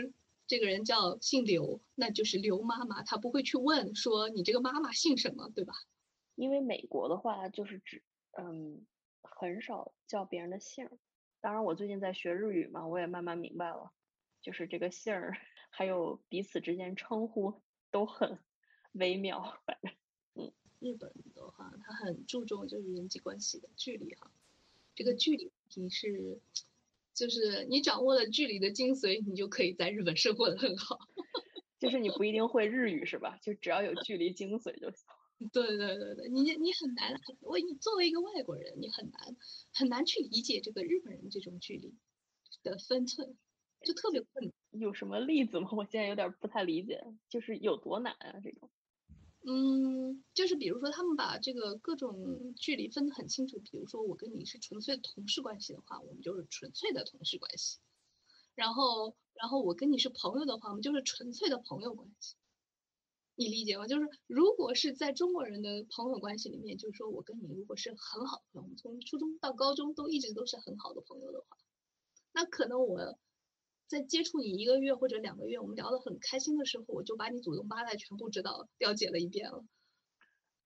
[0.50, 5.74] 这个人叫姓刘，那就是刘妈妈，他不会去问说你这个妈妈姓什么，对吧？
[6.36, 8.86] 因为美国的话就是指，嗯，
[9.20, 10.88] 很少叫别人的姓。
[11.42, 13.92] 当然，我最近在学日语嘛，我也慢慢明白了，
[14.40, 15.36] 就是这个姓儿
[15.68, 18.38] 还有彼此之间称呼都很
[18.92, 19.60] 微妙。
[19.66, 19.92] 反正，
[20.32, 24.30] 嗯，日本的话，他很注重就是人际关系的距离哈，
[24.94, 26.40] 这个距离你是。
[27.14, 30.96] 就是你掌握了距离的精髓，你就可以在日本生活的很好。
[31.80, 33.36] 就是你不一定会日语是吧？
[33.42, 35.04] 就只要有距离精髓就行。
[35.52, 39.36] 对对对对，你你很难，我你作为一个外国人，你很难
[39.74, 41.92] 很难去理解这个日本人这种距离
[42.62, 43.36] 的分寸，
[43.82, 44.52] 就特别困难。
[44.80, 45.70] 有什么例子吗？
[45.72, 48.70] 我现在有点不太理解，就是有多难啊这种。
[49.50, 53.58] 嗯，就是比如说，他们把这个各种距离分得很清楚。
[53.60, 57.78] 比如说，我跟你是纯粹的同事关系的话，我们就是纯粹的同事关系；
[58.54, 62.36] 然后，然后我跟你是朋友的话，我们就是纯粹的朋友关系。
[63.36, 63.86] 你理解吗？
[63.86, 71.56] 就是如果是在中国人的朋友关系里面，就是说我跟你如果是很好的朋友，从初中到高中都一直都是很好的朋友的话，
[72.32, 73.18] 那可能我。
[73.88, 79.64] 在接触你一个月或者两个月，我们聊得很开心的时候，我就把你祖宗八代全部知道了解了一遍了。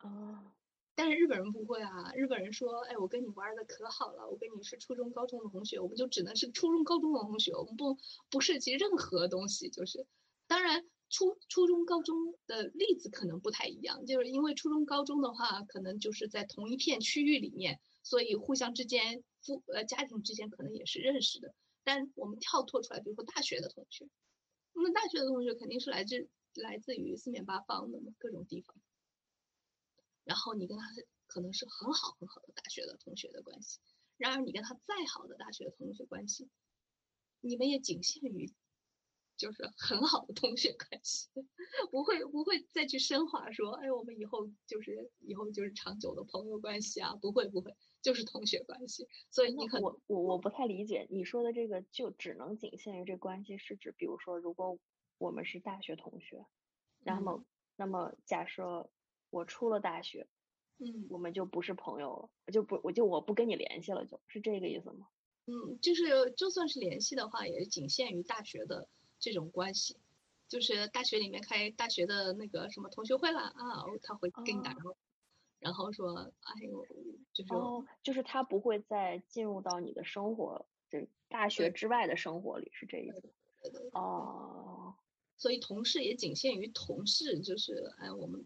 [0.01, 0.53] 哦，
[0.97, 7.97] 但是日本人不会啊，日本人说，哎，我跟你玩的可好了，我跟你是初中高中的同学，我们就只能是初中高中的同学，我们不
[8.29, 10.05] 不涉及任何东西，就是，
[10.49, 12.17] 当然初初中高中
[12.49, 21.55] 的例子可能不太一样，就是因为初中高中的话，可能就是在同一片区域里面，所以互相之间父呃家庭之间可能也是认识的。
[21.85, 24.09] 但我们跳脱出来，比如说大学的同学，
[24.73, 28.77] 那么大学的同学肯定是来自来自于四面八方的嘛，各种地方。
[30.25, 30.85] 然后你跟他
[31.27, 33.81] 可能是很好很好的大学的同学的关系，
[34.17, 36.49] 然而你跟他再好的大学的同学关系，
[37.41, 38.53] 你们也仅限于
[39.37, 41.29] 就是很好的同学关系，
[41.91, 47.75] 不会不会再去深化说，哎，我们以后就是以后就是长久的朋友关系啊，不会不会。
[48.03, 54.79] 就是同学关系，所以你可我我我不太理解你说的这个，就只能仅限于这关系，是指比如说，如果
[55.19, 56.45] 我们是大学同学，
[57.03, 57.45] 然后
[57.77, 58.91] 那么假设
[59.31, 60.27] 我出了大学，
[60.79, 65.07] 嗯，我们就不是朋友了，就不我就我不跟你联系了，就是这个意思吗？
[65.47, 68.89] 嗯，就是就算是联系的话，也仅限于大学的
[69.19, 69.97] 这种关系，
[70.49, 74.97] 就是大学里面开大学的那个什么同学会了啊，他会给你打招呼。
[75.63, 76.87] 然后说，哎呦，
[77.33, 83.33] 就是哦，就是他不会再进入到你的生活，这大学之外的生活里，是这意思。
[83.93, 84.95] 哦，
[85.37, 88.45] 所以同事也仅限于同事，就是哎，我们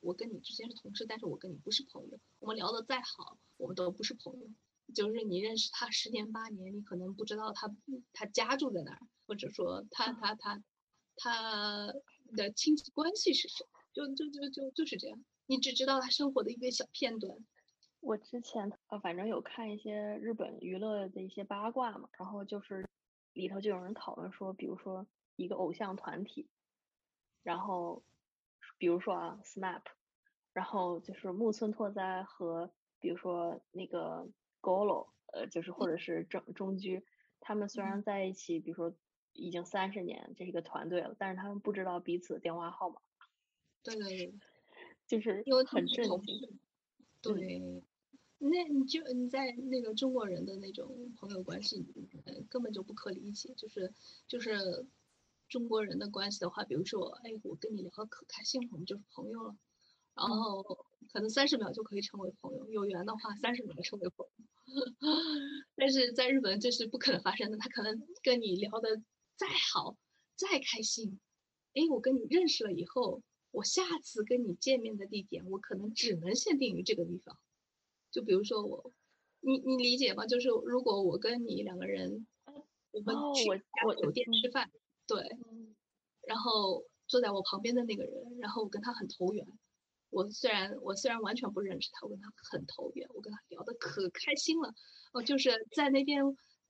[0.00, 4.46] 我跟你之间是同事，但是我跟你不是朋友，我们聊得再好，我们都不是朋友。
[4.94, 7.74] 就是你认识他十年八年，你可能不知道他
[8.12, 10.62] 他家住在哪儿，或者说他他他
[11.16, 11.92] 他
[12.36, 17.36] 的亲戚关系是什么，就就就就就是这样，你只知道他生活的一个小片段。
[18.00, 22.84] 我之前呃，反正有看一些日本娱乐的一些八卦嘛，然后就是
[23.32, 26.48] 里头就有人讨论说，比如说一个偶像团体，
[27.42, 28.02] 然后
[28.76, 29.82] 比如说啊，SNAP，
[30.52, 34.28] 然后就是木村拓哉和比如说那个
[34.60, 37.04] GOLO，呃，就是或者是中中居，
[37.40, 38.92] 他们虽然在一起，比如说
[39.32, 43.00] 已经三十年，这是一个团队了，但是他们不知道彼此的电话号码。
[43.84, 44.34] 对对对，
[45.06, 46.58] 就是因为很震惊。
[47.20, 47.82] 对。
[48.44, 51.86] 那你就你在那个中国人的那种朋友关系，
[52.24, 53.54] 呃，根本就不可理解。
[53.56, 53.92] 就是
[54.26, 54.84] 就是
[55.48, 59.56] 中国人的关系的话，比如说，哎，我跟你聊的可开心了，我们就是朋友了。
[60.14, 60.60] 然后
[61.12, 64.44] 可能三十秒就可以成为朋友，有缘的话三十秒成为朋友。
[65.76, 69.00] 但是在日本这是不可能发生的，他可能跟你聊的
[69.36, 69.96] 再好
[70.34, 71.20] 再开心，
[71.74, 73.22] 哎，我跟你认识了以后，
[73.52, 77.38] 我下次跟你见面的地点，我可能只能限定于这个地方。
[78.10, 78.92] 就比如说我，
[79.40, 80.26] 你你理解吗？
[80.26, 82.26] 就是如果我跟你两个人，
[82.90, 83.48] 我们去
[83.86, 84.70] 我酒店吃饭，
[85.06, 85.36] 对，
[86.26, 89.46] 然后坐在我旁边的那个人，然后我跟他很投缘。
[90.10, 94.74] 我虽然我虽然完全不认识他，我跟他很投缘，我跟他聊得可开心了。
[95.12, 96.22] 哦，就是在那边，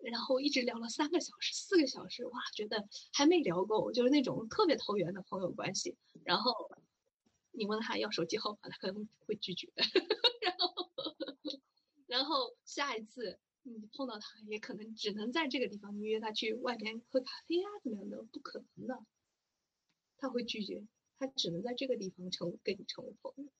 [0.02, 5.96] 然后一直聊了三个小时、四个小时，哇，觉得还没聊够，就是那种特别投缘的朋友关系。
[6.24, 6.52] 然后
[7.52, 9.72] 你问他要手机号码，他可能会拒绝。
[10.42, 10.90] 然后
[12.06, 18.22] 然后下一次你碰到他，也可能只能在这个地方，你约他去外边喝咖啡呀，怎么样的？
[18.24, 19.04] 不可能的，
[20.18, 20.84] 他会拒绝，
[21.18, 23.52] 他只能在这个地方成跟你成为朋友。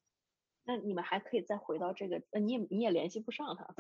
[0.65, 3.75] 那你们还可以再回到这个，呃，你也你也联系不上他。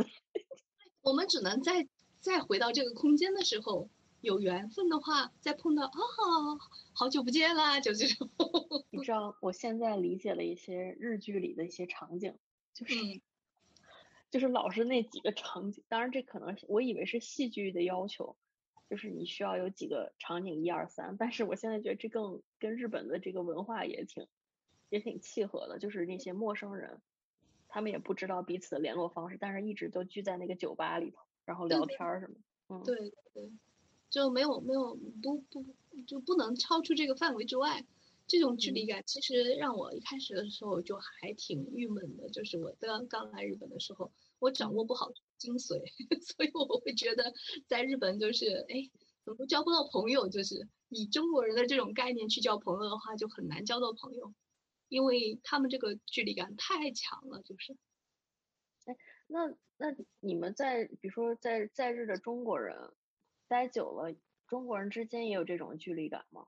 [1.00, 1.88] 我们只能再
[2.22, 3.90] 再回到这个空间的时候，
[4.22, 5.92] 有缘分的话再碰到，啊，
[6.94, 8.30] 好久不见啦，就这种。
[8.90, 12.34] 你知道，我现在理解了一些日剧里的一些场景，
[12.72, 12.94] 就是。
[14.30, 18.34] 就是老是那几个场景，当然这可能是我以为是戏剧的要求，
[18.88, 24.26] 就是你需要有几个场景一二三，但是我现在觉得这更跟日本的这个文化也挺
[24.88, 27.02] 也挺契合的，就是那些陌生人，
[27.68, 32.34] 他们也不知道彼此的联络方式，但是一直都聚在那个酒吧里头，然后聊天什么，
[32.68, 32.96] 嗯，对
[33.34, 33.52] 对，
[34.10, 35.64] 就没有没有不不
[36.06, 37.84] 就不能超出这个范围之外。
[38.28, 45.82] 这种距离感其实让我一开始的时候就还挺郁闷的，就是我刚刚来日本的时候，我掌握不好精髓，
[46.22, 47.34] 所以我会觉得
[47.66, 48.88] 在日本就是，哎，
[49.24, 50.28] 怎么交不到朋友？
[50.28, 54.32] 就是以中国人的这种概念去交朋友的话，就很难交到朋友，
[54.88, 57.76] 因为他们这个距离感太强了，就是。
[58.86, 62.76] 哎，那那你们在比如说在在日的中国人
[63.48, 64.14] 待久了，
[64.46, 66.46] 中国人之间也有这种距离感吗？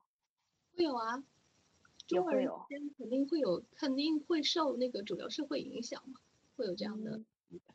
[0.75, 1.23] 会有啊。
[2.07, 6.19] 中国人之间肯定会有，肯定会受那个主流社会影响嘛，
[6.55, 7.19] 会有这样的。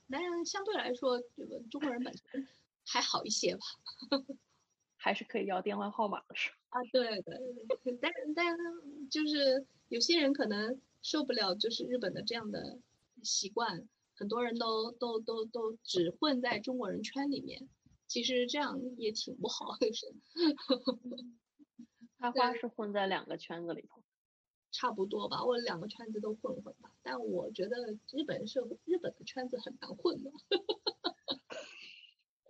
[0.09, 2.47] 当然，相对来说，这个中国人本身
[2.87, 3.63] 还好一些吧，
[4.97, 7.39] 还是可以要电话号码的是啊，对对
[7.83, 8.57] 对，但但
[9.11, 12.79] 就是有些人可能受不了，就是日本的这样的
[13.25, 13.89] 习惯，
[14.21, 17.67] 很多人都都都都只混在中国人圈里面，
[18.07, 20.15] 其实这样也挺不好，就是。
[22.19, 24.03] 他花是混在两个圈子里头。
[24.73, 26.95] 差不多吧，我两个圈子都混混吧。
[27.03, 30.31] 但我觉得日本社会，日本的圈子很难混的。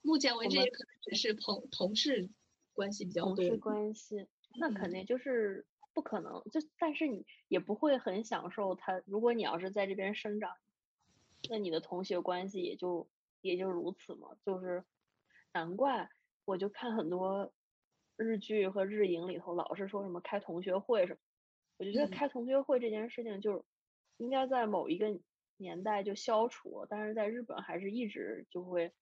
[0.00, 2.30] 目前为止也可能只是同同事
[2.72, 3.34] 关系比较多。
[3.34, 4.28] 同事关系，
[4.58, 5.66] 那肯定就是
[5.98, 6.44] 不可能。
[6.52, 9.02] 就但是你也不会很享受他。
[9.04, 10.56] 如果你要是在这边生长，
[11.50, 13.08] 那你的同学关系也就
[13.40, 14.28] 也就如此嘛。
[14.46, 14.84] 就是
[15.52, 16.08] 难怪
[16.44, 17.52] 我就看很多。
[18.20, 21.18] 日剧和日影里头老是说什么开同学会什么，
[21.76, 23.62] 我就觉得开同学会这件事情就是
[24.16, 25.20] 应该在某一个
[25.56, 28.92] 年代就消除，但是在日本还是一直就会，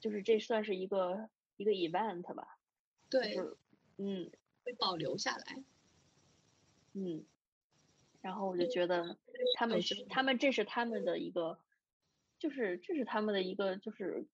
[0.00, 2.56] 就是这算是一个一个 event 吧。
[3.10, 3.36] 对，
[3.98, 4.30] 嗯，
[4.64, 5.62] 会保留下来。
[6.92, 7.24] 嗯，
[8.20, 9.18] 然后我就觉得
[9.58, 11.58] 他们他们这是他们的一个，
[12.38, 14.26] 就是这是他们的一个就是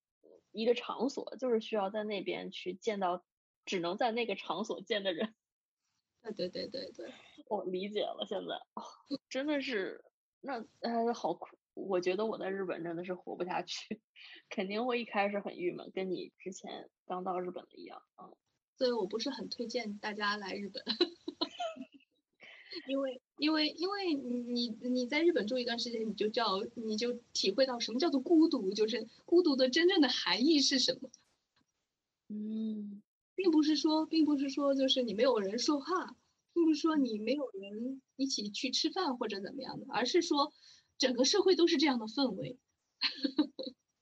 [0.52, 3.24] 一个场所，就是需要在那边去见到。
[3.66, 5.34] 只能在那个场所见的人，
[6.22, 7.12] 对对对对对，
[7.50, 8.24] 我理解了。
[8.26, 8.82] 现在哦，
[9.28, 10.02] 真的是
[10.40, 14.00] 那呃好苦，我觉得我在日本真的是活不下去，
[14.48, 18.30] 肯定会一开始很郁闷，跟你之前刚到日本的一样啊。
[18.78, 20.82] 所以我不是很推荐大家来日本，
[22.86, 31.10] 因为因为因为你你在日本住一段时间，你就叫你就体会到什么叫做孤独，就是孤独的真正的含义是什么。
[32.28, 33.02] 嗯，
[33.34, 36.16] 并不是说，并不是说就是你没有人说话，
[36.52, 40.52] 并不是说你没有人一起去吃饭或者怎么样的，而是说
[40.98, 42.58] 整个社会都是这样的氛围。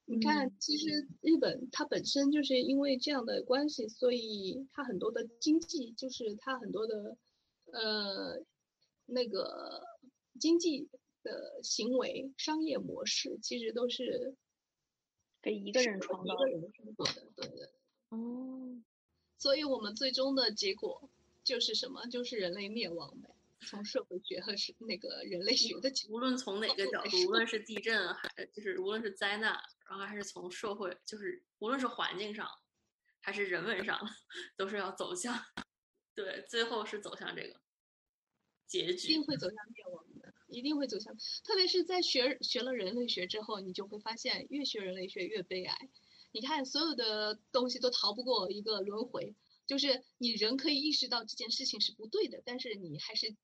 [0.08, 7.16] 你看，其实日本它本身就是因为这样的关系，所以它很多的经济，就是它很多的，
[7.72, 8.40] 呃，
[9.06, 9.82] 那个
[10.38, 10.88] 经济
[11.22, 14.36] 的行为、商业模式，其实都是
[15.40, 16.68] 给一个人创造一个人的，
[17.34, 17.70] 对对对。
[18.10, 18.82] 哦，
[19.38, 21.10] 所以我们最终的结果
[21.42, 22.06] 就是什么？
[22.06, 23.30] 就是人类灭亡呗。
[23.66, 32.46] 从社会学和是那个人类学的，无论从哪个角度，无论是地震还就是无论是灾难，然后还是从社会，就是无论是环境上
[33.20, 33.98] 还是人文上，
[34.56, 35.34] 都是要走向，
[36.14, 37.58] 对，最后是走向这个
[38.66, 41.16] 结局，一定会走向灭亡的，一定会走向。
[41.44, 45.76] 特别是在学学了人类学之后，你就会发现，越学人类学越悲哀。
[46.32, 49.34] 你看，所有的东西都逃不过一个轮回。
[49.66, 53.34] 就是你人可以意识到这件事情是不对的，但是你还是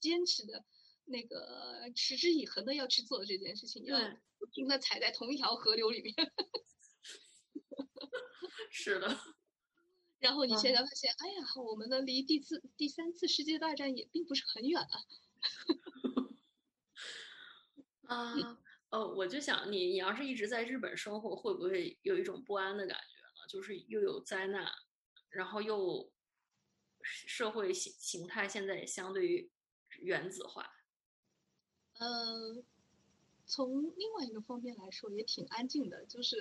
[0.00, 0.64] 坚持的，
[1.04, 3.96] 那个持之以恒的要去做这件事情，要
[4.38, 6.14] 不停的踩在同一条河流里面。
[8.70, 9.16] 是的。
[10.18, 14.88] 然后你现在发现，哎呀，我们的离第四、第三次世界大战也并不是很远了。
[18.08, 18.58] 啊，
[18.90, 23.46] 哦，我就想你，你要是一直在日本生活，会不会有一种不安的感觉呢？
[23.48, 24.70] 就是又有灾难。
[25.30, 26.10] 然后又
[27.02, 29.50] 社会形形态现在也相对于
[30.00, 30.66] 原子化，
[31.98, 32.64] 呃，
[33.44, 36.38] 从另外一个方面来说也挺安静的，就是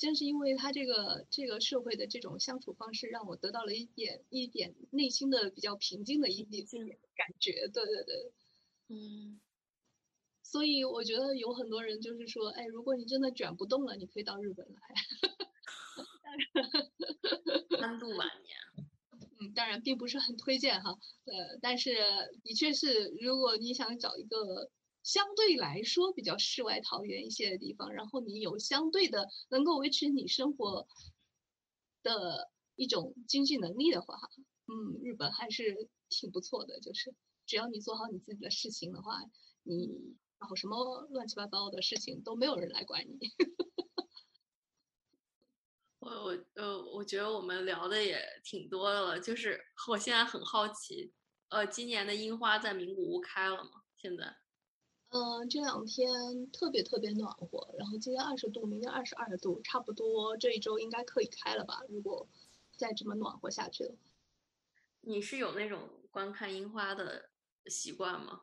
[0.00, 6.64] 正是因为他这个这个社会的这种相处方式，让我得到了一点一点内心的比较平静的一点
[7.14, 8.32] 感觉，对对对，
[8.88, 9.40] 嗯，
[10.42, 14.80] 所以我觉得有很多人就是说，哎，如果你真的卷不动了，你可以到日本来。
[17.82, 18.56] 安度晚年，
[19.40, 20.92] 嗯，当然并不是很推荐哈，
[21.26, 21.94] 呃，但是
[22.42, 24.70] 的确是，如果你想找一个
[25.02, 30.86] 相对来说比较世外桃源一些的地方，然后你有相对的能够维持你生活
[32.02, 34.18] 的一种经济能力的话，
[34.66, 37.14] 嗯，日本还是挺不错的，就是
[37.46, 39.18] 只要你做好你自己的事情的话，
[39.62, 43.18] 你然后什么乱七八糟的事情都没有人来管你。
[46.00, 51.12] 我我呃，我觉得我们聊的也挺多的了，就是我现在很好奇，
[51.48, 53.82] 呃，今年的樱花在名古屋开了吗？
[53.96, 54.34] 现在？
[55.10, 56.08] 嗯，这两天
[56.52, 61.82] 特别特别暖和，然后今天二十度，明天二十二度，差不多这一周应该可以开了吧？
[61.88, 62.28] 如果
[62.76, 63.96] 再这么暖和下去的话。
[65.00, 67.30] 你是有那种观看樱花的
[67.66, 68.42] 习惯吗？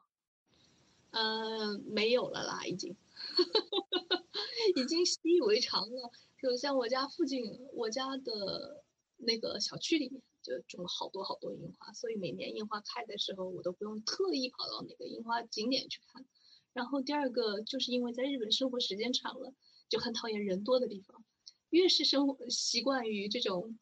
[1.11, 2.97] 嗯，没有了啦，已经，
[4.75, 6.11] 已经习以为常了。
[6.41, 8.83] 就像我家附近，我家的
[9.15, 16.25] 那个小区里面就种了好多好多樱花，所以每年樱花开的时候，我都不用特意跑到哪个樱花景点去看。
[16.77, 19.51] 然后第二个就是因为在日本生活时间长了，
[19.89, 21.25] 就很讨厌人多的地方。
[21.71, 23.79] 越是生活习惯于这种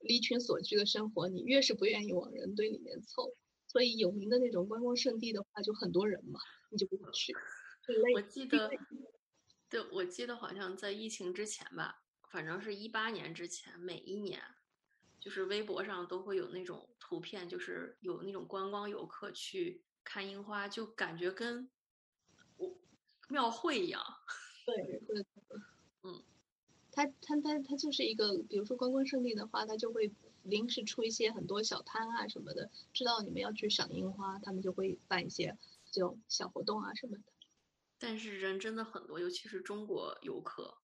[0.00, 3.34] 离群所居的生活，你越是不愿意往人堆里面凑。
[3.66, 6.38] 所以有名的那种观光胜地的话，就很多人嘛，
[6.70, 7.34] 你就不想去，
[8.14, 8.70] 我记得。
[9.70, 14.38] 对，我记得好像在疫情之前吧，反正是一八年之前，每一年，
[15.18, 21.73] 就是微博上都会有那种图片，就是有那种观光游客去看樱花，就感觉跟我
[23.28, 24.02] 庙会一样。
[24.66, 25.24] 对对，
[26.02, 26.22] 嗯，
[26.92, 30.10] 他他他他就是一个，比如说观光胜地的话，他就会
[30.42, 35.56] 临时出一些很多小摊啊什么的，知道你们要去赏樱花，他们就会办一些
[35.90, 37.22] 这种小活动啊什么的。
[37.98, 40.76] 但是人真的很多，尤其是中国游客。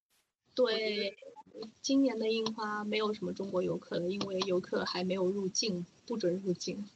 [0.54, 1.16] 对，
[1.80, 6.88] 今年的樱花没有什么中国游客了，因为游客还没有入境，不准入境。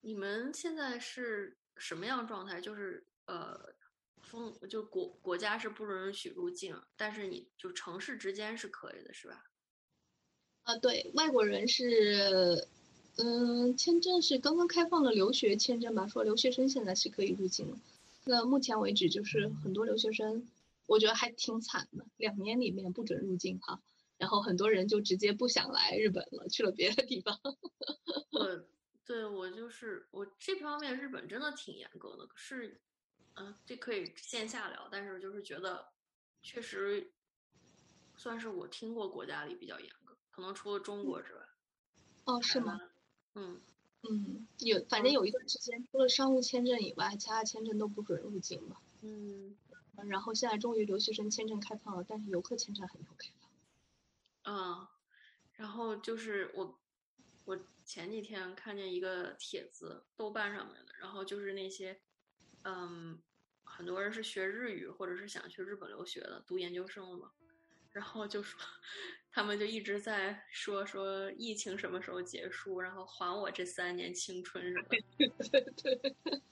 [0.00, 2.60] 你们现在是什么样状态？
[2.60, 3.74] 就是呃，
[4.28, 9.44] 封就国国家是不允许入境，但是你就城市之间是可以的，是吧？
[10.64, 12.68] 啊，对外国人是，
[13.16, 16.06] 嗯，签证是刚刚开放了留学签证吧？
[16.06, 17.78] 说留学生现在是可以入境了。
[18.24, 20.46] 那目前为止，就是很多留学生，
[20.86, 23.80] 我觉得还挺惨的，两年里面不准入境哈，
[24.18, 27.40] 然后很多人就直接不想来日本了，去了别的地方。
[28.32, 28.64] 我
[29.06, 32.78] 对我就是我这方面日本真的挺严格的，可是
[33.38, 35.92] 嗯，这可以线下聊，但是就是觉得
[36.42, 37.12] 确实
[38.16, 41.40] 算是我听过国家里比较严格，可能除了中国之外。
[42.24, 42.78] 哦，是吗？
[43.34, 43.60] 嗯
[44.08, 48.76] 嗯，有，反正有一段时间，除了商务签证以外，其他签证都不准入境嘛。
[49.02, 49.56] 嗯。
[50.06, 53.50] 然后现在终于留学生签证开放了，但是游客签证还没有开放。
[54.44, 54.86] 嗯，
[55.54, 56.78] 然后就是我，
[57.44, 62.00] 我前几天看见一个帖子，豆瓣上面的，然后就是那些，
[62.62, 63.20] 嗯，
[63.78, 67.30] 很多人是学日语或者是想去日本留学的，读研究生了嘛，
[67.92, 68.60] 然后就说，
[69.30, 74.98] 他们就一直在说说疫情什么时候结束，然后还我这三年青春什么的。
[75.48, 76.42] 对对对。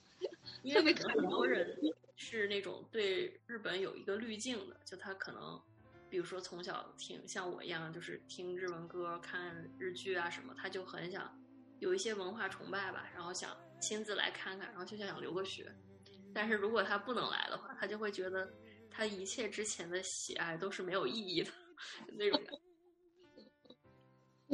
[0.63, 1.77] 因为很多人。
[2.19, 5.61] 是那种对日本有一个滤镜的，就他可能，
[6.09, 11.39] 比如说从小听像我一样，就是听日文歌、看日剧啊什么，他就很想
[11.77, 15.71] 有一些文化崇拜吧，然后想亲自来看看，然后就想留个学。
[16.37, 18.47] 但是如果他不能来的话，他就会觉得
[18.91, 21.51] 他一切之前的喜爱都是没有意义的
[22.15, 22.61] 那种感觉。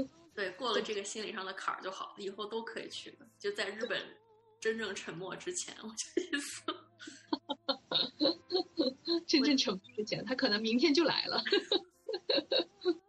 [0.33, 3.27] 对，过了这个心理上的坎儿就好了，以后都可以去的。
[3.37, 4.01] 就在日本
[4.61, 6.61] 真正沉默之前，我就意思。
[9.27, 11.43] 真正沉默之前，他可能明天就来了。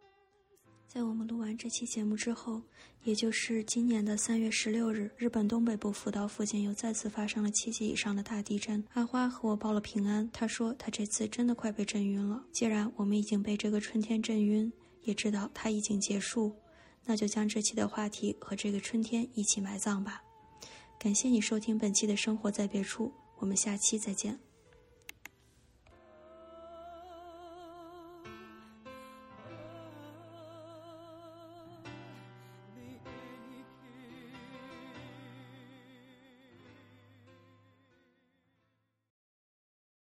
[0.95, 2.61] 在我们录完这期节目之后，
[3.03, 8.81] 也就是今年的三月十六日，日本东北部福岛附近又再次发生了七级以上的大地震。
[8.93, 12.41] 阿花和我报了平安，他说他这次真的快被震晕了。
[12.53, 14.71] 既然我们已经被这个春天震晕，
[15.01, 16.55] 也知道它已经结束，
[17.03, 20.23] 那就将这期的话题和这个春天一起埋葬吧。
[20.97, 23.11] 感谢你收听本期的生活在别处。
[23.39, 24.39] 我们下期再见。